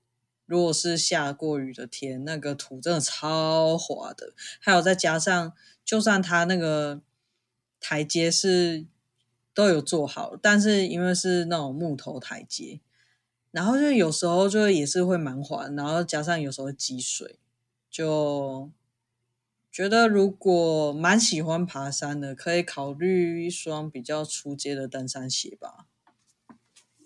[0.47, 5.53] 如果是下过雨的天，那个土真的超滑的，还有再加上，
[5.85, 6.99] 就算它那个
[7.79, 8.87] 台阶是
[9.53, 12.79] 都有做好，但是因为是那种木头台阶，
[13.51, 17.39] 然后就有时候就也是会蛮滑，然后加上有时候积水。
[17.89, 18.71] 就
[19.71, 25.85] 觉得，如果蛮喜欢爬山的，可以考虑一双比较出街的登山鞋吧。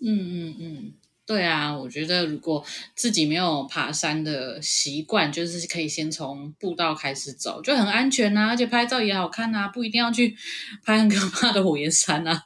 [0.00, 0.94] 嗯嗯，
[1.28, 2.64] 对啊，我觉得如果
[2.94, 10.34] 自己没有爬山的习惯，就是可以先从步道开始走，就很安全啊，而且拍照也好看啊，不一定要去
[10.82, 12.44] 拍很可怕的火焰山啊。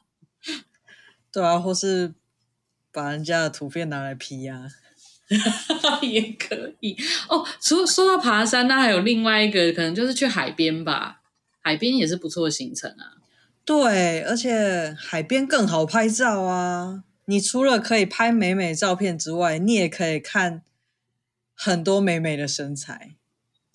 [1.33, 2.13] 对啊，或是
[2.91, 4.67] 把人家的图片拿来 P 啊。
[6.03, 6.97] 也可以
[7.29, 7.47] 哦。
[7.61, 11.21] 说说到爬山，那还有另外一个可能就是去海边吧。
[11.61, 13.23] 海边也是不错的行程啊。
[13.65, 17.05] 对，而且海边更好拍照啊。
[17.27, 20.63] 你除了可以拍美美照片之外，你也可以看
[21.55, 23.17] 很多美美的身材。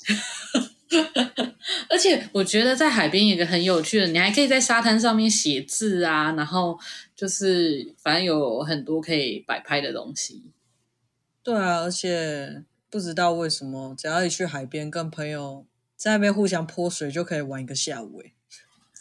[1.89, 6.79] 而且我觉得在海边有一个很有趣的，你还可以在沙滩上面写字啊，然后
[7.15, 10.43] 就是反正有很多可以摆拍的东西。
[11.43, 18.21] 对啊，而且不知道为什么，只要一去海边，跟朋友在那边互相泼水，就可以玩一个下午。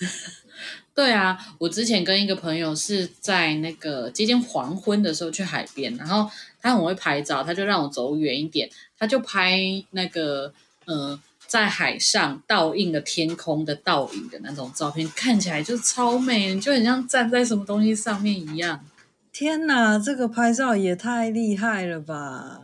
[0.94, 6.30] 对啊，我之前跟一个朋友是在那个接近黄昏的时候去海边，然后
[6.60, 9.58] 他很会拍照，他就让我走远一点，他就拍
[9.90, 10.52] 那个
[10.86, 18.84] 呃在海上倒映的天空的倒影的那种照片，看起来就超美，就很像站在什么东西上面一样。
[19.30, 22.62] 天哪，这个拍照也太厉害了吧！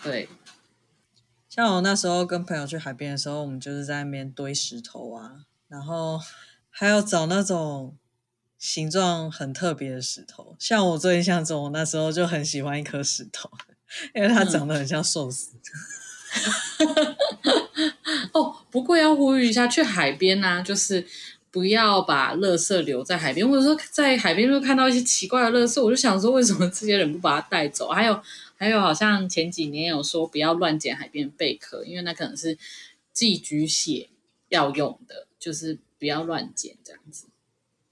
[0.00, 0.28] 对，
[1.48, 6.20] 像我那时候跟朋友去海边的时候，我们就是在那边堆石头啊，然后。
[6.74, 7.98] 还要找那种
[8.58, 13.50] 形状很特别的石头，像我最印象中，我那时候就很喜欢一颗石头，
[14.14, 15.52] 因为它长得很像寿司。
[16.78, 21.06] 嗯、 哦，不过要呼吁一下，去海边呢、啊，就是
[21.50, 23.46] 不要把垃圾留在海边。
[23.46, 27.90] 或者说在海边就看到一些奇怪的垃圾，我就想说，为什么这些人不把它带走？
[27.90, 28.18] 还有，
[28.56, 32.56] 还有，好像前几年有说不要乱捡海边贝壳，因为那可能是
[33.12, 34.08] 寄居蟹
[34.52, 35.80] 要用的，就是。
[36.02, 37.28] 不要乱捡这样子。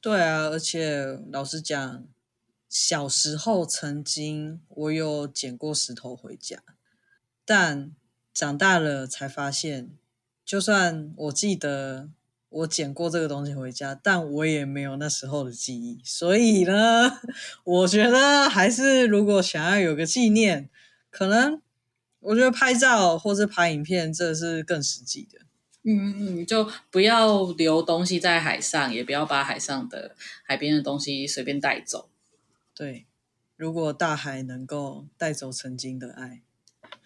[0.00, 2.04] 对啊，而且老实讲，
[2.68, 6.60] 小时候曾经我有捡过石头回家，
[7.44, 7.94] 但
[8.34, 9.90] 长大了才发现，
[10.44, 12.10] 就算我记得
[12.48, 16.00] 我捡过这个东西回家，但我也没有那时候的记忆。
[16.04, 17.20] 所以呢，
[17.62, 20.68] 我觉得还是如果想要有个纪念，
[21.10, 21.62] 可能
[22.18, 25.42] 我觉得拍照或是拍影片，这是更实际的。
[25.82, 30.14] 嗯嗯，就不要留东西在海上，也不要把海上的
[30.44, 32.10] 海边的东西随便带走。
[32.74, 33.06] 对，
[33.56, 36.42] 如果大海能够带走曾经的爱，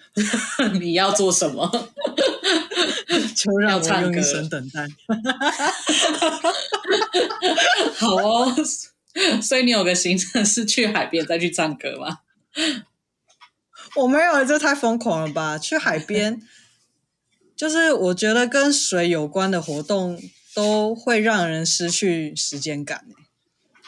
[0.81, 1.91] 你要做什么？
[3.37, 4.89] 就让我用一生等待。
[7.95, 8.53] 好哦，
[9.41, 12.21] 所以你有个行程是去海边再去唱歌吗？
[13.97, 15.57] 我没有，这太疯狂了吧！
[15.59, 16.43] 去海边。
[17.65, 20.21] 就是我觉得跟水有关的活动
[20.55, 23.07] 都会让人失去时间感，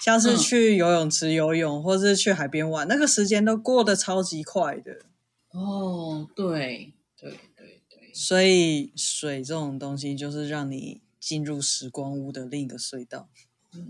[0.01, 5.01] 像是去游泳池游泳，或是去海边玩，那个时间都过得超级快的。
[5.51, 13.29] 哦，对对对对，所以水这种东西就是让你进入时光屋的另一个隧道。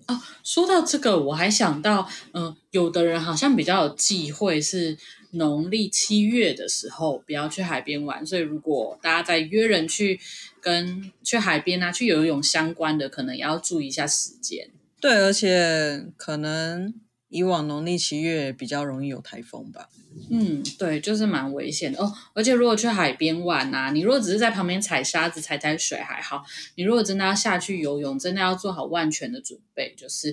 [0.08, 4.98] 哦，说到这个，我还想到，嗯、呃，有的人好像比较有忌讳，是
[5.36, 8.26] 农历七月的时候不要去海边玩。
[8.26, 10.20] 所以，如果大家在约人去
[10.60, 14.68] 跟去海边啊、去游泳相关的，可能也要注意一下时间。
[15.00, 16.94] 对，而且可能。
[17.28, 19.88] 以往农历七月比较容易有台风吧？
[20.30, 22.10] 嗯，对，就是蛮危险的哦。
[22.32, 26.44] 而且如果去海边玩啊，你如果只是在旁边踩沙子、踩踩水还好，
[26.76, 30.32] 你如果真的要下去游泳，真的要做好万全的准备，就是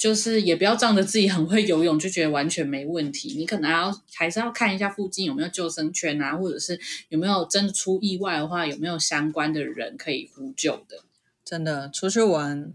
[0.00, 3.34] 就是也不要仗着自己很会游泳就觉得完全没问题。
[3.34, 11.04] 你可能要还是要看一下附近有没有救生圈啊，或者是有没有真的出意外的话，有没有相关的人可以呼救的。
[11.44, 12.72] 真的，出去玩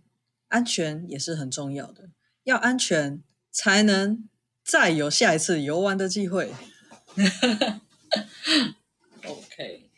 [0.50, 2.10] 安全也是很重要的，
[2.44, 3.24] 要安全。
[3.58, 4.28] 才能
[4.66, 6.52] 再有下一次游玩的机会。
[9.26, 9.90] OK，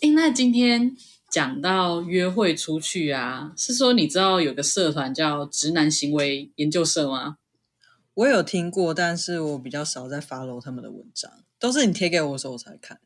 [0.00, 0.96] 哎，那今天
[1.30, 7.36] 讲到约会出去啊，是说你知道有个社团叫直男行为研究社吗？
[8.14, 12.98] 我有听过，但是我比较少在 follow 他们的文章，都是你贴给我的时候我才看。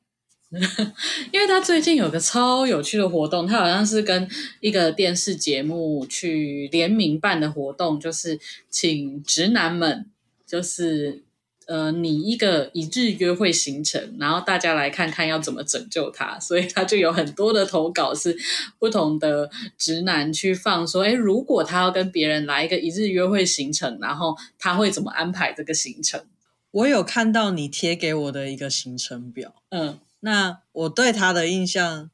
[1.32, 4.28] 因为他最近有个超有趣的活动，他好像是跟
[4.61, 10.11] 一个电视节目去联名办的活动，就是请直男们，
[10.46, 11.22] 就是
[11.66, 16.38] 呃拟一个一日约会行程，然后大家来看看要怎么拯救他。
[16.38, 18.37] 所以他就有很多的投稿是
[18.79, 26.25] 不同的直男去放说，哎，如果他要跟别人来一个一日约会行程，然后他会怎么安排这个行程？
[26.70, 29.98] 我有看到你贴给我的一个行程表，嗯。
[30.25, 32.09] 那我对他的印象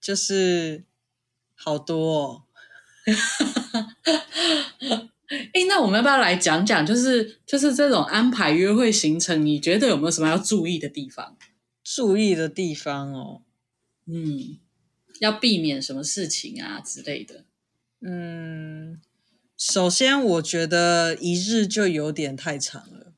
[0.00, 0.84] 就是
[1.54, 2.42] 好多哦。
[5.54, 11.36] 哎，那我们要不要来讲讲，就是就是这种安排约会行程，你觉得有没有什么要注意的地方？
[11.82, 13.42] 注意的地方哦，
[14.06, 14.58] 嗯，
[15.20, 17.44] 要避免什么事情啊之类的。
[18.00, 19.00] 嗯，
[19.56, 23.12] 首先我觉得一日就有点太长了。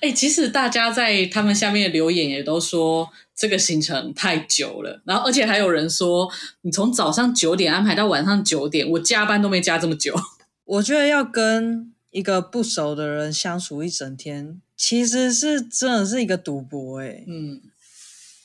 [0.00, 3.10] 哎、欸，其实大家在他们下面的留言也都说
[3.42, 10.14] 这个行程太久了，然后而且还有人说，你从早上九点安排到晚上九点，我加班都没加这么久。
[10.64, 17.24] 我觉得要跟一个不熟的人相处一整天，其实是真的是一个赌博哎。
[17.26, 17.60] 嗯，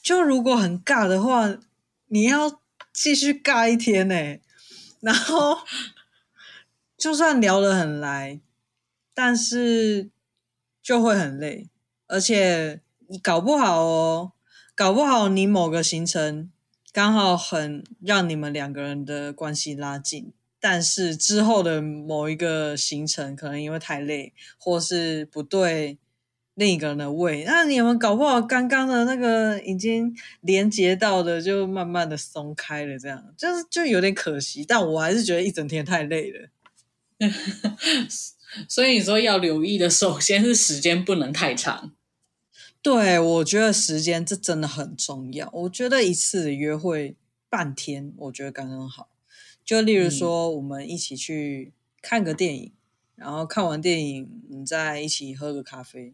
[0.02, 1.56] 就如果很尬的话，
[2.08, 2.60] 你要
[2.92, 4.16] 继续尬一天呢，
[5.02, 5.60] 然后
[6.98, 8.40] 就算聊得很来，
[9.14, 10.10] 但是。
[10.84, 11.68] 就会很累，
[12.08, 12.80] 而且
[13.10, 14.32] 你搞不好哦，
[14.78, 16.52] 搞不好你某个行程
[16.94, 25.98] 刚好很让你们两个人的关系拉近，但是之后的某一个行程可能因为太累，或是不对
[26.54, 34.64] 另一个人的胃，那你们搞不好刚刚的那个已经连接到的就慢慢的松开了，这样就是就有点可惜。
[34.64, 36.50] 但我还是觉得一整天太累了。
[38.70, 41.94] 所以你说要留意的，首先是时间不能太长。
[42.82, 45.50] 对，我觉得时间这真的很重要。
[45.52, 47.18] 我觉得一次的约会
[47.50, 49.10] 半天，我觉得刚刚好。
[49.66, 52.72] 就例如说，我们一起去看个电影，嗯、
[53.16, 56.14] 然后看完电影，你再一起喝个咖啡，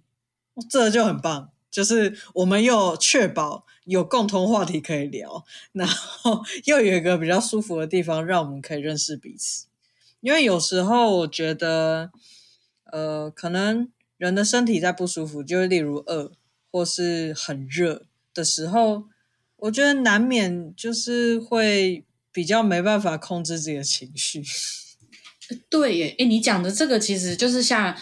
[0.67, 1.51] 这就很棒。
[1.69, 9.65] 就是我们又确保有共同话题可以聊，然后 又有一个比较舒服的地方，让我们可以认识彼此。
[10.21, 12.11] 因为有时候我觉得，
[12.85, 16.31] 呃，可能人的身体在不舒服，就例如饿
[16.73, 19.03] 或是很热的时候，
[19.57, 24.43] 我觉得难免就是会比较没办法控制自己的情绪。
[25.69, 27.95] 对耶，哎，你讲的这个其实就是像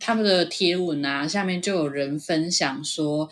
[0.00, 3.30] 他们的贴文啊，下面就有人分享说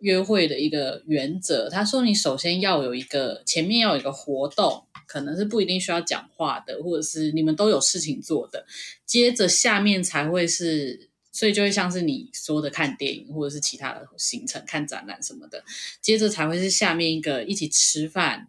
[0.00, 4.82] 约会的一个原则，他说你首先要有一个前面要有一个活动。
[5.08, 8.66] 可能是不一定需要讲话的，或者是你们都有事情做的，
[9.06, 15.62] 接着下面才会是，所以就会像是你说的看电影或者是其他的行程，看展览什么的，
[16.00, 18.48] 接着才会是下面一个一起吃饭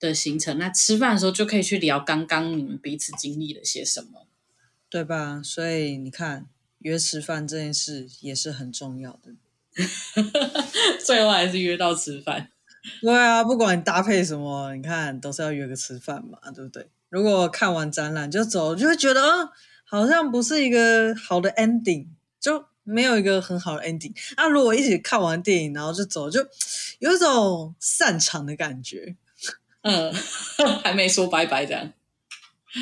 [0.00, 0.56] 的行程。
[0.56, 4.26] 那吃饭的时候就可以去聊刚刚你们彼此经历了些什么，
[4.88, 5.42] 对吧？
[5.44, 6.46] 所以你看，
[6.78, 9.34] 约吃饭这件事也是很重要的，
[11.04, 12.48] 最后还是约到吃饭。
[13.02, 16.88] 对啊，不管你搭配什么，你看都是要约个吃饭嘛，对不对？
[17.10, 19.48] 如果看完展览就走，就会觉得，嗯，
[19.84, 22.06] 好像不是一个好的 ending，
[22.42, 24.12] 就没有一个很好的 ending。
[24.36, 26.46] 那如果一起看完电影然后就走，就
[26.98, 29.16] 有一种散场的感觉。
[29.82, 30.12] 嗯，
[30.84, 31.92] 还没说拜拜这样。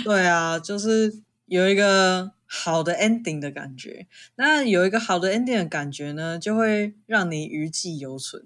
[0.05, 4.07] 对啊，就是有一个好的 ending 的感觉。
[4.37, 8.43] 那有一个好的 ending 的感觉呢，就会让你余悸犹存。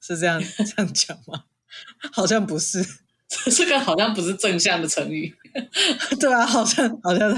[0.00, 1.44] 是这样 这样讲吗？
[2.12, 2.84] 好像不是，
[3.50, 5.34] 这个好像不是正向的成语。
[6.20, 7.30] 对啊，好像好像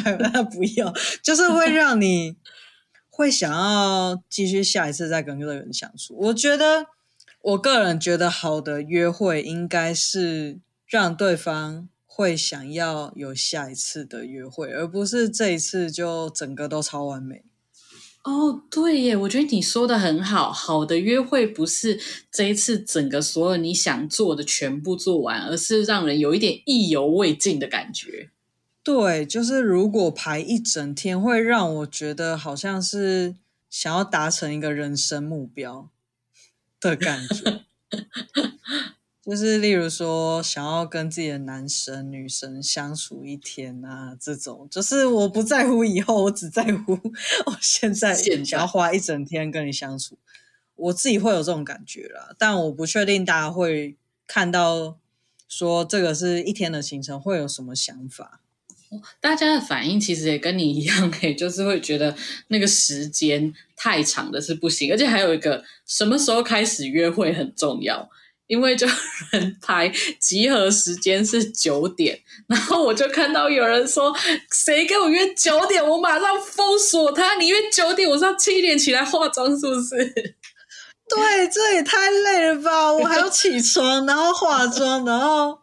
[0.51, 2.37] 不要，就是会让你
[3.19, 6.15] 会想要继续下一次再跟这个人相处。
[6.17, 6.87] 我觉得，
[7.43, 17.43] 我个人觉得好的约会应该是让对方会想要有下一次的约会，而不是这一次就整个都超完美。
[18.23, 20.53] 哦，对耶，我觉得你说的很好。
[20.53, 21.99] 好的约会不是
[22.31, 28.18] 这一次整个所有你想做的全部做完，而是让人有一点意犹未尽的感觉。
[28.89, 33.37] 对，就是如果排一整天，会让我觉得好像是
[33.69, 35.91] 想要达成一个人生目标
[36.81, 37.67] 的感觉。
[39.23, 46.99] 就是例如说，想要跟自己的男神女神相处一天啊，这种就是我不在乎以后，我只在乎
[47.45, 50.17] 我现在想要花一整天跟你相处，
[50.77, 52.35] 我自己会有这种感觉啦。
[52.39, 54.97] 但我不确定大家会看到
[55.47, 58.41] 说这个是一天的行程会有什么想法。
[59.21, 62.15] 大家的反应其实也跟你一样，欸，就是会觉得
[62.49, 68.09] 那个时间太长的是不行，而且还有一个什么时候开始约会很重要。
[68.47, 68.87] 因为就
[69.31, 74.11] 人排集合时间是九点，然后我就看到有人说，
[74.51, 77.35] 谁跟我约九点，我马上封锁他。
[77.35, 79.97] 你约九点，我是要七点起来化妆，是不是？
[81.15, 82.91] 对，这也太累了吧！
[82.91, 85.59] 我还要起床，然后化妆，然后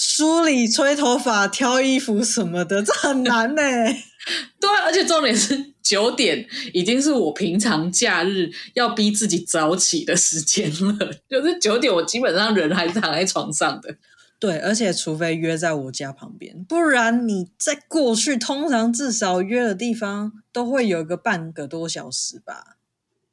[0.00, 3.62] 梳理、吹头发、挑衣服什么的，这很难呢。
[4.60, 5.74] 对，而且重点是。
[5.80, 13.96] 九点已经是我平常假日要逼自己早起的时间了，就是九点，我基本上人还是躺在床上的。
[14.38, 22.76] 对，而且除非约在我家旁边，不然你在过去通常至少约的地方都会有个半个多小时吧。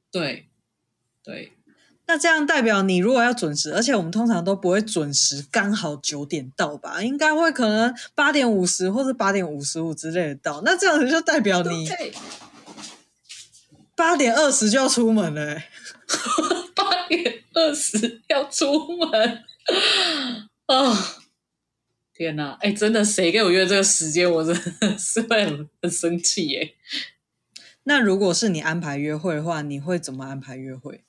[0.09, 0.47] 对，
[1.22, 1.51] 对，
[2.07, 7.01] 那这样代表你如果要准时，而且我们通常都不会准时刚好九点到吧？
[7.01, 10.61] 应该会可能八点五十或者八点五十五之类的到。
[10.63, 11.89] 那这样子就代表你。
[13.97, 15.69] 八点二十就要出门了，欸，
[16.75, 19.43] 八点二十要出门
[20.67, 20.97] 哦！
[22.13, 26.75] 天哪，哎，真的，谁给我约这个时间，我真的是会很很生气耶。
[27.83, 31.05] 那如果是你安排约会的话，你会怎么安排约会？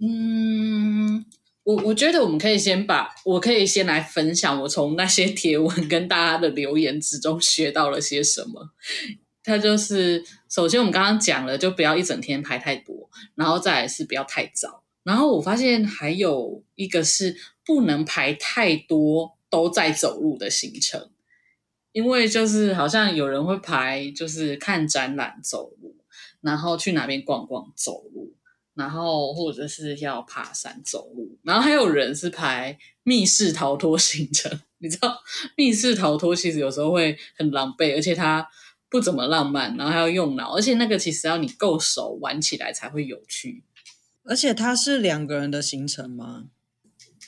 [0.00, 1.24] 嗯，
[1.64, 8.70] 我我觉得我们可以先把，我可以先来分享我从那些贴文跟大家的留言之中学到了些什么。
[9.42, 17.34] 他就是，首先我们刚刚讲了，就不要一整天排太多，然后再来是不要太早，然后我发现还有一个是
[17.64, 21.10] 不能排太多都在走路的行程，
[21.92, 25.96] 因为就是好像有人会排，就是看展览走路，
[26.42, 28.34] 然后去哪边逛逛走路，
[28.78, 34.60] 然后或者是要爬山走路，然后还有人是排密室逃脱行程。
[34.78, 35.18] 你知道
[35.56, 38.48] 密室逃脱其实有时候会很狼狈，而且它
[38.88, 43.64] 不怎么浪漫，然后还要用脑，而且那个其实要你够熟玩起来才会有趣。
[44.22, 46.44] 而且它是两个人的行程吗？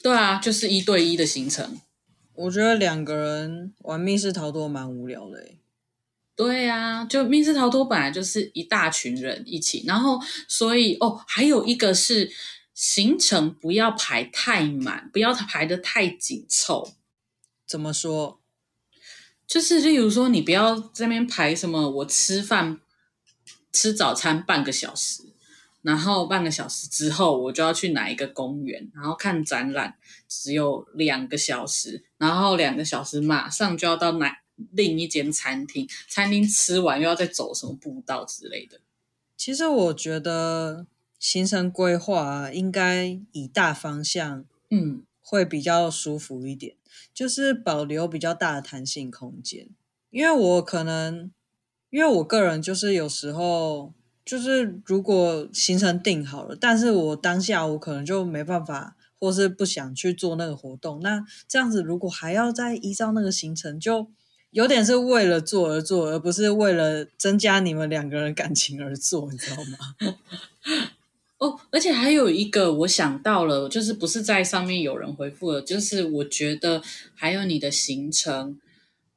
[0.02, 1.80] 对啊，就是一对一的行程。
[2.34, 5.48] 我觉得两个人玩密室逃脱蛮无聊的。
[6.40, 10.18] 对啊，就密室逃脱本来就是一大群人一起，然后
[10.48, 12.32] 所以哦，还有一个是
[12.72, 16.94] 行程不要排太满，不要排得太紧凑。
[17.66, 18.40] 怎么说？
[19.46, 22.80] 就是例如说，你不要这边排什么，我吃饭
[23.70, 25.22] 吃早餐半个小时，
[25.82, 34.38] 然后半个小时之后我就要去哪一个公园，然后看展览，只有两个小时，然后两个小时马上就要到哪
[34.72, 38.80] 另一间餐厅，餐厅吃完又要再走什么步道之类的。
[39.36, 40.86] 其实我觉得
[41.18, 46.76] 行程规划应该以大方向，嗯，会比较舒服一点。
[47.14, 49.68] 就是保留比较大的弹性空间，
[50.10, 51.30] 因为我可能，
[51.90, 53.92] 因为我个人就是有时候
[54.24, 64.10] 就是如果行程定好了，但是我当下我可能就没办法，或是不想去做那个活动，那这样子如果还要再依照那个行程，就
[64.50, 69.78] 有点是为了做而做，而不是为了增加你们两个人感情而做，你知道吗？
[71.38, 76.82] 哦，而且还有一个我想到了，就是不是在上面有人回复了，就是我觉得
[77.14, 78.60] 还有你的行程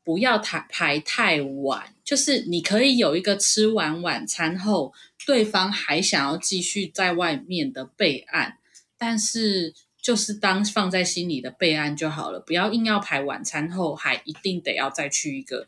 [0.06, 4.94] 不要太排太晚，就是你可以有一个吃完晚餐后，
[5.26, 8.58] 对方还想要继续在外面的备案，
[8.98, 9.74] 但是
[10.04, 15.66] 就是当放在心里的备案就好了，不要硬要排晚餐后还一定得要再去一个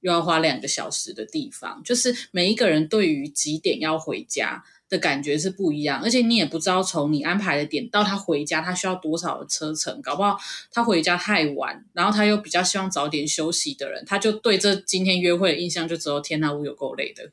[0.00, 10.38] 又要花两个小时的地方，就是每一个人对于几点要回家的感觉是不一样，而且你也不知道从你安排的点到他回家，他需要多少的车程，搞不好
[10.70, 17.32] 他回家太晚，然后他又比较希望早点休息的人，他就对这今天约会的印象就只有天哪，我有够累的。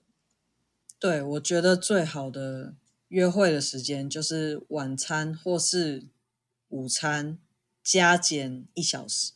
[0.97, 2.74] 对，我觉得最好的
[3.10, 6.06] 约会的时间就是晚餐或是
[6.76, 7.38] 午餐
[7.84, 9.32] 加减一小时。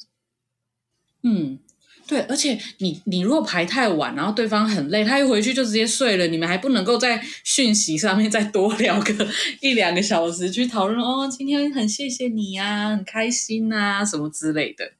[1.24, 1.60] 嗯。
[2.08, 9.30] 对，而且你你如果排太晚，然后对方很累，他一回去就直接睡了，你们还不能够在讯息上面再多聊个
[9.62, 14.94] 一两个小时去讨论哦，今天很谢谢你啊，很开心啊，什么之类的。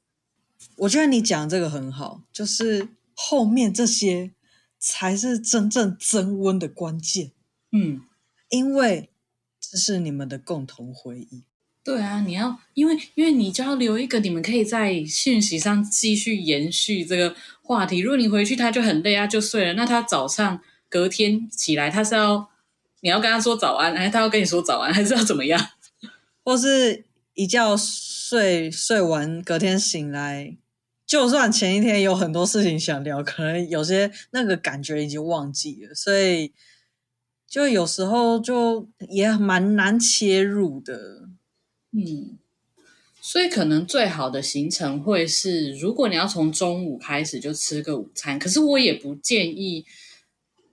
[0.76, 4.32] 我觉得你讲这个很好，就是后面这些
[4.78, 7.32] 才是真正增温的关键。
[7.72, 8.02] 嗯，
[8.50, 9.10] 因为
[9.60, 11.44] 这是你们的共同回忆。
[11.90, 17.98] 对啊，你要因为因为你就要留一个，你们可以在讯息上继续延续这个话题。
[17.98, 19.74] 如果你回去他就很累啊，就睡了。
[19.74, 22.48] 那他早上隔天起来，他是要
[23.02, 25.60] 你要跟他说早安，还是他要跟你说早安，还是要怎么样？
[26.46, 30.56] 或是一觉睡睡完，隔天醒来，
[31.08, 36.54] 就算前一天有很多事情想聊，可能有些那个感觉已经忘记了，所以
[37.48, 41.19] 就有时候就也蛮难切入的。
[41.92, 42.38] 嗯，
[43.20, 49.86] 所以可能最好的行程会是，如果你要从中午开始就吃个午餐，可是我也不建议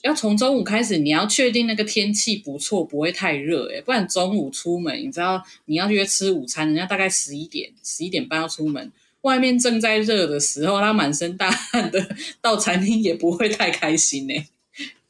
[0.03, 0.99] 要从中午开始。
[0.99, 8.93] 你要确定那个天气不错，不会太热，诶，不然中午出门，你知道你要约吃午餐，人家大概十一点、十一点半要出门，
[9.23, 14.35] 外面正在热的时候，他满身大汗的到餐厅也不会太开心呢。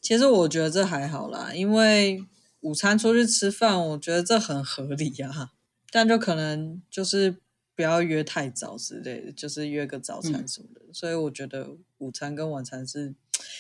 [0.00, 2.24] 其实我觉得这还好啦，因为
[2.60, 5.50] 午餐出去吃饭，我觉得这很合理呀。
[5.96, 7.34] 但就可能就是
[7.74, 10.82] 不要约太早之类的，就是约个早餐什么的。
[10.86, 13.14] 嗯、所以我觉得午餐跟晚餐是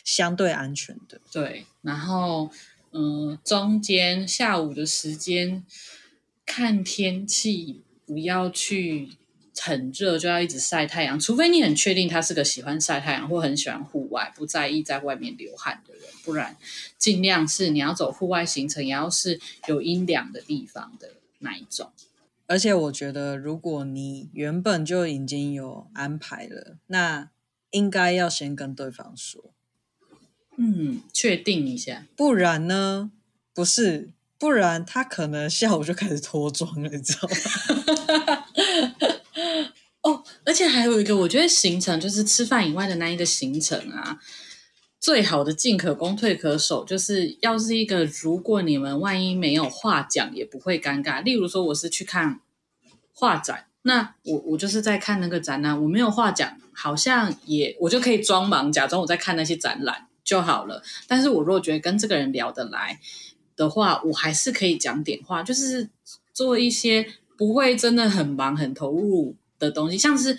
[0.04, 1.18] 相对安全的。
[1.32, 2.50] 对，然后
[2.90, 5.64] 嗯，中间下午的时间
[6.44, 9.08] 看天气，不要去
[9.58, 16.54] 很热就要一直晒太阳，除非你很确定他是个喜欢晒太阳或很喜欢户外，不在意在外面流汗的人，不然
[16.98, 21.90] 尽量是你要走户外行程，也要是有阴凉的地方的那一种。
[22.46, 27.30] 而且我觉得，如果你原本就已经有安排了，那
[27.70, 29.52] 应该要先跟对方说，
[30.56, 33.10] 嗯，确定一下，不然呢？
[33.52, 38.44] 不是，不然他可能下午就开始脱妆了，你知道吗？
[40.02, 44.20] 哦，而且还有一个，我觉得行程就是吃饭以外的那一个行程啊。
[45.06, 51.22] 最好的进可攻退可守，就是要是一个如果你们万一没有话讲，也不会尴尬。
[51.22, 52.40] 例如说，我是去看
[53.12, 60.82] 画展，那我我就是在看那个展览，我没有话讲，好像也我就可以装忙，假装我在看那些展览就好了。
[61.06, 62.98] 但是我如果觉得跟这个人聊得来
[63.54, 65.88] 的话，我还是可以讲点话，就是
[66.32, 70.36] 做一些不会真的很忙很投入的东西，像是。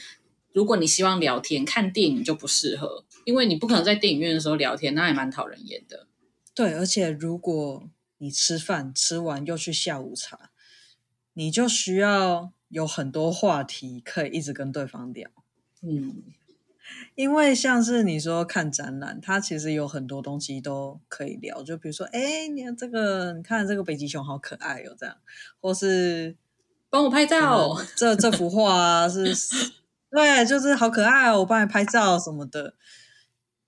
[0.53, 6.07] 如果你希望聊天，看电影就不适合，因为你不可能在电影院的时候聊天，那也蛮讨人厌的。
[6.55, 10.51] 对，而且如果你吃饭吃完又去下午茶，
[11.33, 15.29] 你就需要有很多话题可以一直跟对方聊。
[15.81, 16.23] 嗯，
[17.15, 25.17] 因为像是你说看展览，它其实有很多东西都可以聊，就比如说，哎，你看这个，你看这个北极熊好可爱哦，这样，
[25.59, 26.37] 或是
[26.89, 29.35] 帮我拍照，这这幅画啊是。
[30.09, 32.75] 对，就是好可爱哦，我帮你拍照什么的。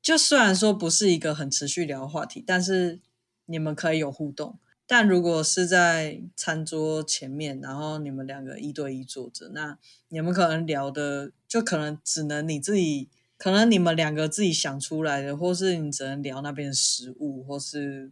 [0.10, 3.00] 就虽然说不是一个很持续聊话题，但是
[3.46, 4.58] 你们可以有互动。
[4.88, 13.08] 但如果是在餐桌前面，然后你们两个一对一坐着，那你们可能聊的就可能只能你自己，
[13.38, 18.12] 可能你们两个自己想出来的，或是你只能聊那边的食物，或是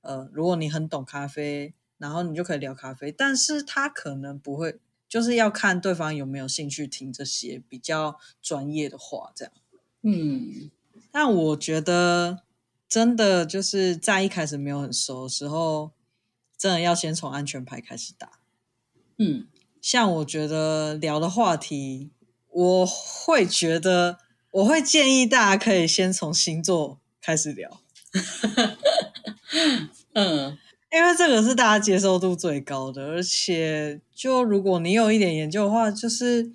[0.00, 4.80] 呃，如果你很懂咖啡，然后你就可以聊咖啡，但是他可能不会。
[5.08, 9.54] 就是要看对方有没有兴趣听这些比较专业的话，这样。
[10.02, 10.68] 嗯，
[11.18, 12.40] 但我觉得
[12.86, 15.92] 真的就是在一开始没有很熟的时候，
[16.58, 18.32] 真的要先从安全牌开始打。
[19.16, 19.46] 嗯，
[19.80, 22.10] 像我觉得聊的话题，
[22.50, 24.18] 我会觉得
[24.50, 27.80] 我会建议大家可以先从星座开始聊。
[30.12, 30.58] 嗯。
[30.92, 36.52] 因为这个是大家接受度最高的，而且就如果你有一点研究的话，就是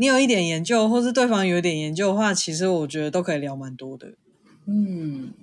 [0.00, 4.14] 你有一点研究，或是对方有一点研究的话，其实我觉得都可以聊蛮多的。
[4.64, 5.34] 嗯，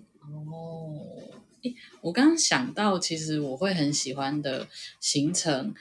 [0.52, 0.98] 哦，
[1.62, 4.68] 诶，我刚刚想到，其实我会很喜欢的
[5.00, 5.76] 行程，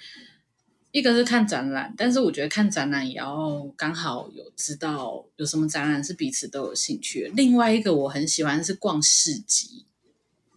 [0.90, 7.32] 一个是看展览，但是我觉得看展览也要刚好有知道有什么展览是彼此都有兴趣。
[7.34, 9.86] 另外一个我很喜欢是逛市集。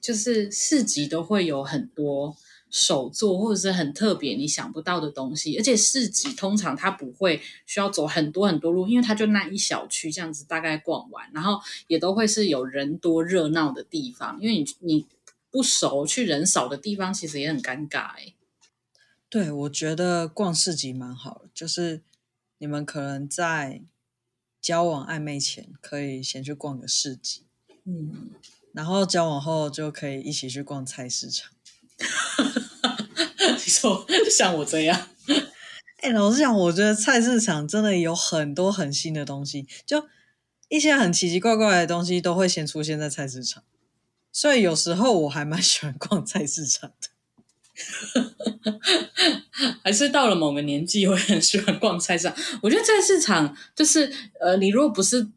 [0.01, 2.35] 就是市集都会有很多
[2.69, 15.07] 手作或者是很特别你想不到的东西，而且市集通常它不会需要走很多很多路，因为它就那一小区这样子大概逛完，然后也都会是有人多热闹的地方，因为你你
[15.49, 18.33] 不熟去人少的地方，其实也很尴尬哎。
[19.29, 22.01] 对，我觉得逛市集蛮好的，就是
[22.59, 23.81] 你们可能在
[24.61, 27.43] 交往暧昧前可以先去逛个市集，
[27.85, 28.29] 嗯。
[28.71, 31.51] 然后交往后就可以一起去逛菜市场。
[33.69, 35.07] 你 说像我这样？
[36.01, 40.03] 哎，老实讲，我觉得菜市场真的有很多很新的东西，就
[40.69, 43.63] 一些很奇奇怪怪的东西都会先出现在菜市场，
[44.31, 47.09] 所以有时候我还蛮喜欢逛菜市场的。
[49.83, 52.35] 还是到了某个年纪，会很喜欢逛菜市场。
[52.63, 54.11] 我觉得菜市场就是
[54.41, 55.29] 呃，你如果不是。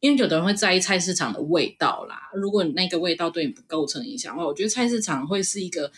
[0.00, 5.90] 因为有的人会在意菜市场的味道啦，如果那个味道对你不构成影响的话，我觉得菜市场会是一个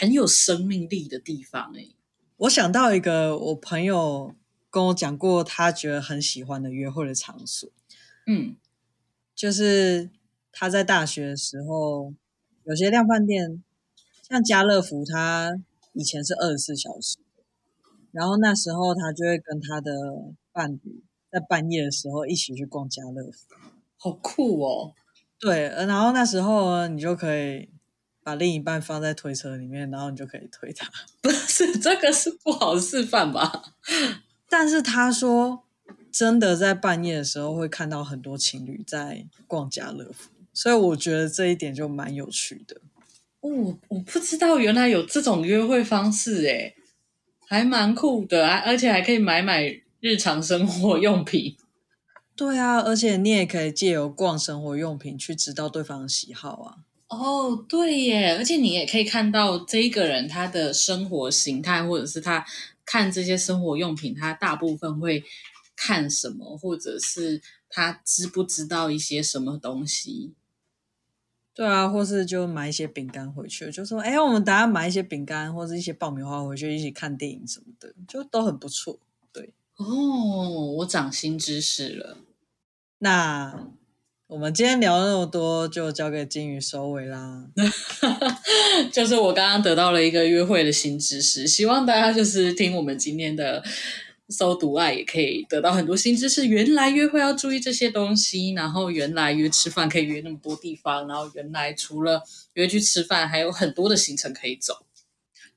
[0.00, 1.72] 很有生命力的地方。
[1.74, 1.94] 诶，
[2.38, 4.34] 我想到一个我朋友
[4.70, 7.68] 跟我讲过，他觉得很喜欢的约会的场所，
[8.26, 8.56] 嗯，
[9.34, 10.10] 就是
[10.50, 12.12] 他在大学的时候，
[12.64, 13.62] 有些量饭店，
[14.28, 15.52] 像家乐福，他
[15.92, 17.18] 以前是二十四小时，
[18.10, 19.92] 然后那时候他就会跟他的
[20.52, 21.02] 伴侣。
[21.32, 23.54] 在半夜的时候一起去逛家乐福，
[23.96, 24.92] 好酷哦！
[25.38, 27.70] 对，然后那时候呢，你就可以
[28.22, 30.90] 把另一半放在推车里面，然后你就可以推他。
[31.20, 33.74] 不是，这个是不好示范吧？
[34.48, 35.64] 但是他说，
[36.10, 42.80] 真的在半夜的时候会看到很多情侣在逛家乐福，所以我觉得这一点就蛮有趣的。
[43.40, 46.74] 哦，我不知道原来有这种约会方式，诶，
[47.46, 49.80] 还蛮酷的啊，而且还可以买买。
[50.04, 51.56] 日常生活用品，
[52.34, 56.78] 对啊，而且你也可以借由逛生活用品去知道对方的喜好啊。
[57.12, 62.44] 哦，对耶，而且你也可以看到这一个人他的生活形态，或者是他
[62.86, 65.22] 看这些生活用品，他大部分会
[65.76, 70.32] 看什么，或者是他知不知道一些什么东西。
[71.54, 78.98] 对啊，或是就买一些饼干回去，就说哎，我们等下买一些饼干或者一些爆米花回去一起看电影什么的，就都很不错。
[79.30, 82.16] 对哦，我长新知识了。
[83.00, 83.68] 那
[84.32, 87.46] 我们今天聊了那么多，就交给金鱼收尾啦。
[88.90, 93.62] 就是我刚刚得到了一个约会的新知识，希望大家就是听我们今天的
[94.30, 96.46] 搜读爱也可以得到很多新知识。
[96.46, 102.22] 原来约会要注意这些东西，然后原来约吃饭可以约那么多地方，然后原来除了
[102.54, 104.86] 约去吃饭，还有很多的行程可以走。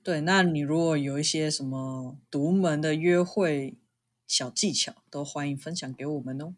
[0.04, 3.78] 对，那你如果有一些什么独门的约会
[4.28, 6.56] 小技巧，都欢迎分享给我们哦。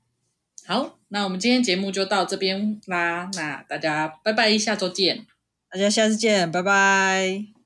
[0.68, 5.26] 好，那我们今天节目就到这边啦，那大家拜拜，下周见。
[5.72, 7.57] 大家下次见，拜拜。